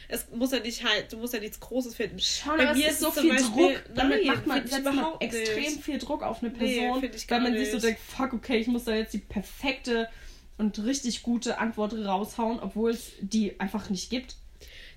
[0.08, 2.20] Es muss ja nicht halt, du musst ja nichts Großes finden.
[2.20, 5.64] Schon, Bei mir ist so viel Beispiel- Druck, damit Nein, macht man, setzt man extrem
[5.64, 5.84] nicht.
[5.84, 7.86] viel Druck auf eine Nee, Person, gar weil man sich so nicht.
[7.86, 10.10] denkt, fuck, okay, ich muss da jetzt die perfekte
[10.58, 14.36] und richtig gute Antwort raushauen, obwohl es die einfach nicht gibt.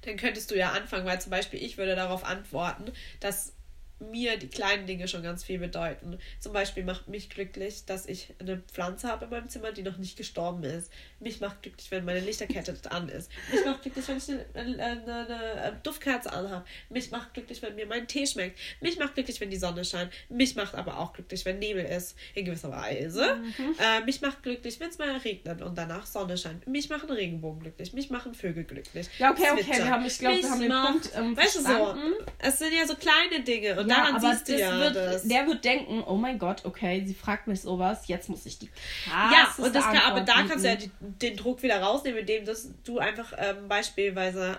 [0.03, 2.90] Dann könntest du ja anfangen, weil zum Beispiel ich würde darauf antworten,
[3.20, 3.53] dass
[4.00, 6.18] mir die kleinen Dinge schon ganz viel bedeuten.
[6.40, 9.96] Zum Beispiel macht mich glücklich, dass ich eine Pflanze habe in meinem Zimmer, die noch
[9.98, 10.90] nicht gestorben ist.
[11.22, 13.30] Mich macht glücklich, wenn meine Lichterkette an ist.
[13.50, 14.44] Mich macht glücklich, wenn ich eine,
[14.82, 16.64] eine, eine, Duftkerze anhabe.
[16.88, 18.58] Mich macht glücklich, wenn mir mein Tee schmeckt.
[18.80, 20.12] Mich macht glücklich, wenn die Sonne scheint.
[20.28, 23.40] Mich macht aber auch glücklich, wenn Nebel ist, in gewisser Weise.
[23.78, 26.66] Äh, mich macht glücklich, wenn es mal regnet und danach Sonne scheint.
[26.66, 27.92] Mich machen Regenbogen glücklich.
[27.92, 29.08] Mich machen Vögel glücklich.
[29.18, 29.84] Ja, okay, okay, Zwitschern.
[29.84, 31.94] wir haben, ich glaube, wir haben den macht- Punkt ähm, Weißt du so,
[32.38, 35.22] es sind ja so kleine Dinge und Ja, daran siehst du ja wird, das.
[35.22, 38.70] der wird denken, oh mein Gott, okay, sie fragt mich sowas, jetzt muss ich die
[39.06, 40.90] ja, und das kann, aber da kannst du ja die,
[41.20, 44.58] den Druck wieder rausnehmen, indem dass du einfach ähm, beispielsweise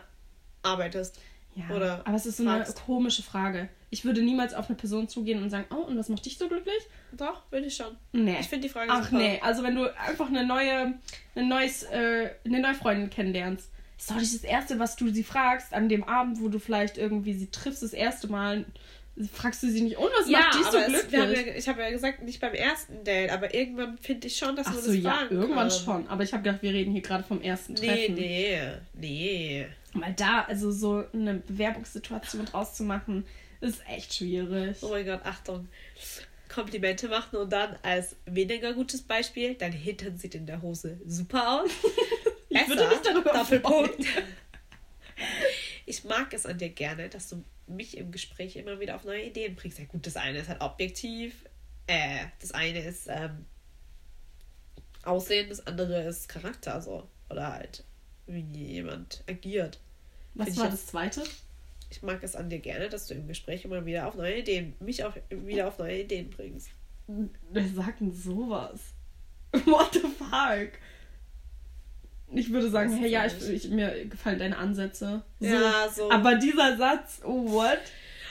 [0.61, 1.19] arbeitest.
[1.55, 2.83] Ja, oder aber es ist so eine fragst.
[2.85, 3.69] komische Frage.
[3.91, 6.47] Ich würde niemals auf eine Person zugehen und sagen, oh, und was macht dich so
[6.47, 6.81] glücklich?
[7.11, 7.95] Doch, will ich schon.
[8.11, 8.37] Nee.
[8.39, 9.17] Ich finde die Frage Ach super.
[9.17, 10.95] nee, also wenn du einfach eine neue,
[11.35, 15.23] ein neues, äh, eine neue Freundin kennenlernst, ist doch nicht das Erste, was du sie
[15.23, 18.65] fragst, an dem Abend, wo du vielleicht irgendwie sie triffst, das erste Mal,
[19.31, 21.45] fragst du sie nicht, und was Ja, macht dich so glücklich?
[21.47, 24.67] ja, ich habe ja gesagt, nicht beim ersten Date, aber irgendwann finde ich schon, dass
[24.67, 25.71] Ach man so, das ja, irgendwann kann.
[25.71, 26.07] schon.
[26.07, 28.15] Aber ich habe gedacht, wir reden hier gerade vom ersten Nee, Treffen.
[28.15, 28.59] nee,
[28.93, 29.67] nee.
[29.93, 33.25] Weil da, also so eine Bewerbungssituation draus zu machen,
[33.61, 34.77] ist echt schwierig.
[34.81, 35.67] Oh mein Gott, Achtung.
[36.49, 41.61] Komplimente machen und dann als weniger gutes Beispiel, dein Hintern sieht in der Hose super
[41.61, 41.69] aus.
[42.55, 44.05] Ich würde mich darüber Doppelpunkt.
[45.87, 49.23] Ich mag es an dir gerne, dass du mich im Gespräch immer wieder auf neue
[49.23, 49.79] Ideen bringst.
[49.79, 51.45] Ja gut, das eine ist halt objektiv,
[51.87, 53.45] äh, das eine ist ähm,
[55.03, 57.07] Aussehen, das andere ist Charakter so.
[57.29, 57.83] Oder halt,
[58.25, 59.79] wie jemand agiert.
[60.33, 61.23] Was Find war das zweite?
[61.89, 64.73] Ich mag es an dir gerne, dass du im Gespräch immer wieder auf neue Ideen,
[64.79, 66.69] mich auch wieder auf neue Ideen bringst.
[67.07, 68.79] Wer sagt denn sowas?
[69.65, 70.71] What the fuck?
[72.35, 75.23] Ich würde sagen, hey, ja, ich ich, mir gefallen deine Ansätze.
[75.39, 75.45] So.
[75.45, 76.11] Ja, so.
[76.11, 77.79] Aber dieser Satz, oh, what?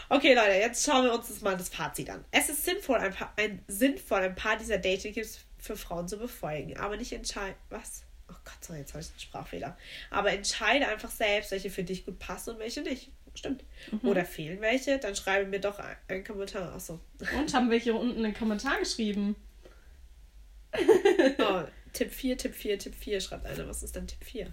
[0.09, 2.25] Okay, Leute, jetzt schauen wir uns das mal das Fazit an.
[2.31, 6.77] Es ist sinnvoll, ein paar, ein, sinnvoll, ein paar dieser Dating-Tipps für Frauen zu befolgen,
[6.77, 7.55] aber nicht entscheiden.
[7.71, 8.03] Was?
[8.29, 9.77] Oh Gott, so, jetzt habe ich einen Sprachfehler.
[10.11, 13.11] Aber entscheide einfach selbst, welche für dich gut passen und welche nicht.
[13.35, 13.65] Stimmt.
[14.03, 16.75] Oder fehlen welche, dann schreibe mir doch ein- einen Kommentar.
[16.75, 17.01] Achso.
[17.39, 19.37] Und haben welche unten einen Kommentar geschrieben?
[21.39, 21.63] Oh,
[21.93, 23.67] Tipp 4, Tipp 4, Tipp 4, schreibt einer.
[23.69, 24.53] Was ist denn Tipp 4?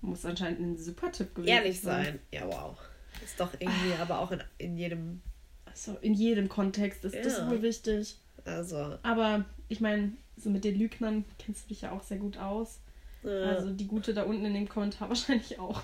[0.00, 2.18] Muss anscheinend ein super Tipp gewesen Ehrlich sein.
[2.32, 2.76] Ja, wow.
[3.24, 5.22] Ist doch irgendwie, aber auch in, in jedem.
[5.64, 7.50] Also in jedem Kontext ist das Ja.
[7.50, 8.16] wohl wichtig.
[8.44, 8.98] Also.
[9.02, 12.80] Aber ich meine, so mit den Lügnern kennst du dich ja auch sehr gut aus.
[13.24, 15.82] Äh, Also die gute da unten in dem Kommentar wahrscheinlich auch.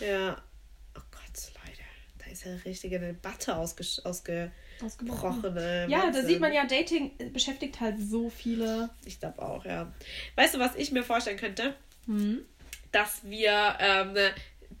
[0.00, 0.42] Ja.
[0.96, 1.78] Oh Gott, Leute.
[2.18, 4.50] Da ist ja eine richtige Debatte ausges ausgebrochen.
[4.84, 5.56] Ausgebrochen.
[5.56, 8.90] äh, Ja, da sieht man ja, Dating beschäftigt halt so viele.
[9.04, 9.92] Ich glaube auch, ja.
[10.36, 11.74] Weißt du, was ich mir vorstellen könnte?
[12.06, 12.44] Hm?
[12.92, 14.16] Dass wir ähm,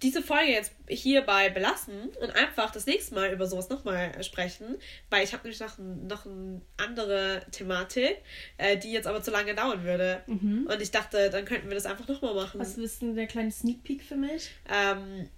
[0.02, 4.76] diese Folge jetzt hierbei belassen und einfach das nächste Mal über sowas nochmal sprechen,
[5.10, 8.18] weil ich habe nämlich noch, noch eine andere Thematik,
[8.58, 10.22] äh, die jetzt aber zu lange dauern würde.
[10.26, 10.68] Mhm.
[10.70, 12.60] Und ich dachte, dann könnten wir das einfach nochmal machen.
[12.60, 14.50] Was ist denn der kleine Sneak Peek für mich?
[14.70, 15.28] Ähm,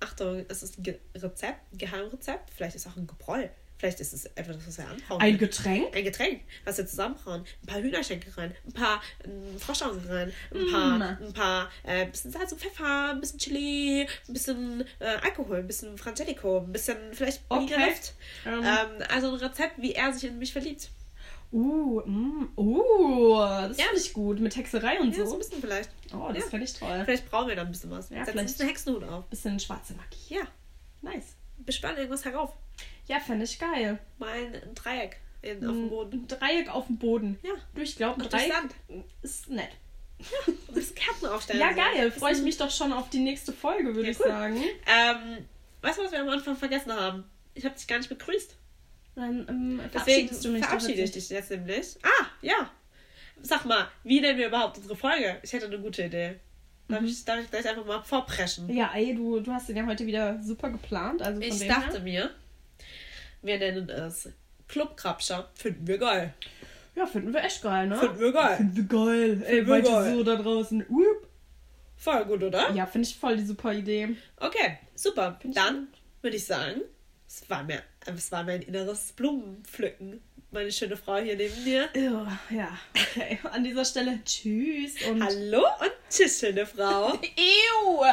[0.00, 2.50] Achtung, es ist ein Ge Rezept, ein Geheimrezept.
[2.54, 3.48] Vielleicht ist es auch ein Gebräu.
[3.82, 5.20] Vielleicht ist es etwas, was wir anbrauen.
[5.20, 5.38] Ein.
[5.38, 5.96] Getränk?
[5.96, 7.44] ein Getränk, was wir zusammenbrauen.
[7.62, 11.02] Ein paar Hühnerschenkel rein, ein paar ähm, Froschaugen rein, ein paar, Mm.
[11.24, 15.66] ein paar, äh, bisschen Salz und Pfeffer, ein bisschen Chili, ein bisschen äh, Alkohol, ein
[15.66, 17.74] bisschen Frangelico, ein bisschen vielleicht Okay.
[17.86, 18.14] Luft.
[18.46, 20.88] Ähm, Ähm, also ein Rezept, wie er sich in mich verliebt.
[21.52, 23.86] uh, mm, uh, das Ja.
[23.86, 24.38] finde ich gut.
[24.38, 25.32] Mit Hexerei und Ja, so so.
[25.32, 25.90] ein bisschen vielleicht.
[26.14, 26.50] Oh, das Ja.
[26.50, 27.02] fände ich toll.
[27.04, 28.10] Vielleicht brauchen wir da ein bisschen was.
[28.10, 28.48] Ja, Setzen vielleicht.
[28.50, 29.24] uns einen Hexenhut auf.
[29.26, 30.36] Bisschen schwarze Magie.
[30.36, 30.42] Ja,
[31.02, 31.34] Nice.
[31.58, 32.52] bespann irgendwas herauf.
[33.08, 33.98] Ja, fände ich geil.
[34.18, 36.12] Mal ein, Dreieck in, auf dem Boden.
[36.20, 37.38] Ein Dreieck auf dem Boden.
[37.42, 38.74] Ja, Du, ich glaube, ein Dreieck Sand.
[39.22, 39.70] ist nett.
[40.46, 41.60] ein bisschen Kerzen aufstellen.
[41.60, 41.76] Ja, so.
[41.76, 42.12] geil.
[42.12, 44.28] Freue ich mich doch schon auf die nächste Folge, würde Ja, ich cool.
[44.28, 44.56] sagen.
[44.86, 45.46] Ähm,
[45.82, 47.24] weißt du, was wir am Anfang vergessen haben?
[47.54, 48.56] Ich habe dich gar nicht begrüßt.
[49.16, 50.64] Dann ähm, verabschiedest du mich.
[50.64, 51.96] verabschiede ich dich jetzt nämlich.
[52.02, 52.70] Ah, ja.
[53.42, 55.38] Sag mal, wie nennen wir überhaupt unsere Folge?
[55.42, 56.36] Ich hätte eine gute Idee.
[56.88, 57.06] Darf, Mhm.
[57.08, 58.72] ich, darf ich gleich einfach mal vorpreschen?
[58.72, 61.20] Ja, ey, du, du hast den ja heute wieder super geplant.
[61.20, 62.00] Also Ich dachte her.
[62.00, 62.30] mir,
[63.42, 64.28] wir nennen es
[64.68, 65.50] Clubkrabscher.
[65.54, 66.34] Finden wir geil.
[66.94, 67.98] Ja, finden wir echt geil, ne?
[67.98, 68.56] Finden wir geil.
[68.56, 69.42] Finden wir geil.
[69.44, 70.86] Ey, Finden wir weiter so da draußen.
[70.88, 71.28] Wupp.
[71.96, 72.70] Voll gut, oder?
[72.72, 74.16] Ja, finde ich voll die super Idee.
[74.36, 75.38] Okay, super.
[75.40, 75.88] Find Dann
[76.20, 76.82] würde ich sagen,
[77.28, 80.20] es war, mir, es war mein inneres Blumenpflücken.
[80.50, 81.88] Meine schöne Frau hier neben dir.
[81.94, 83.38] Ja, ja, okay.
[83.50, 85.22] An dieser Stelle tschüss und.
[85.22, 87.12] Hallo und tschüss, schöne Frau.
[87.36, 88.04] Ew!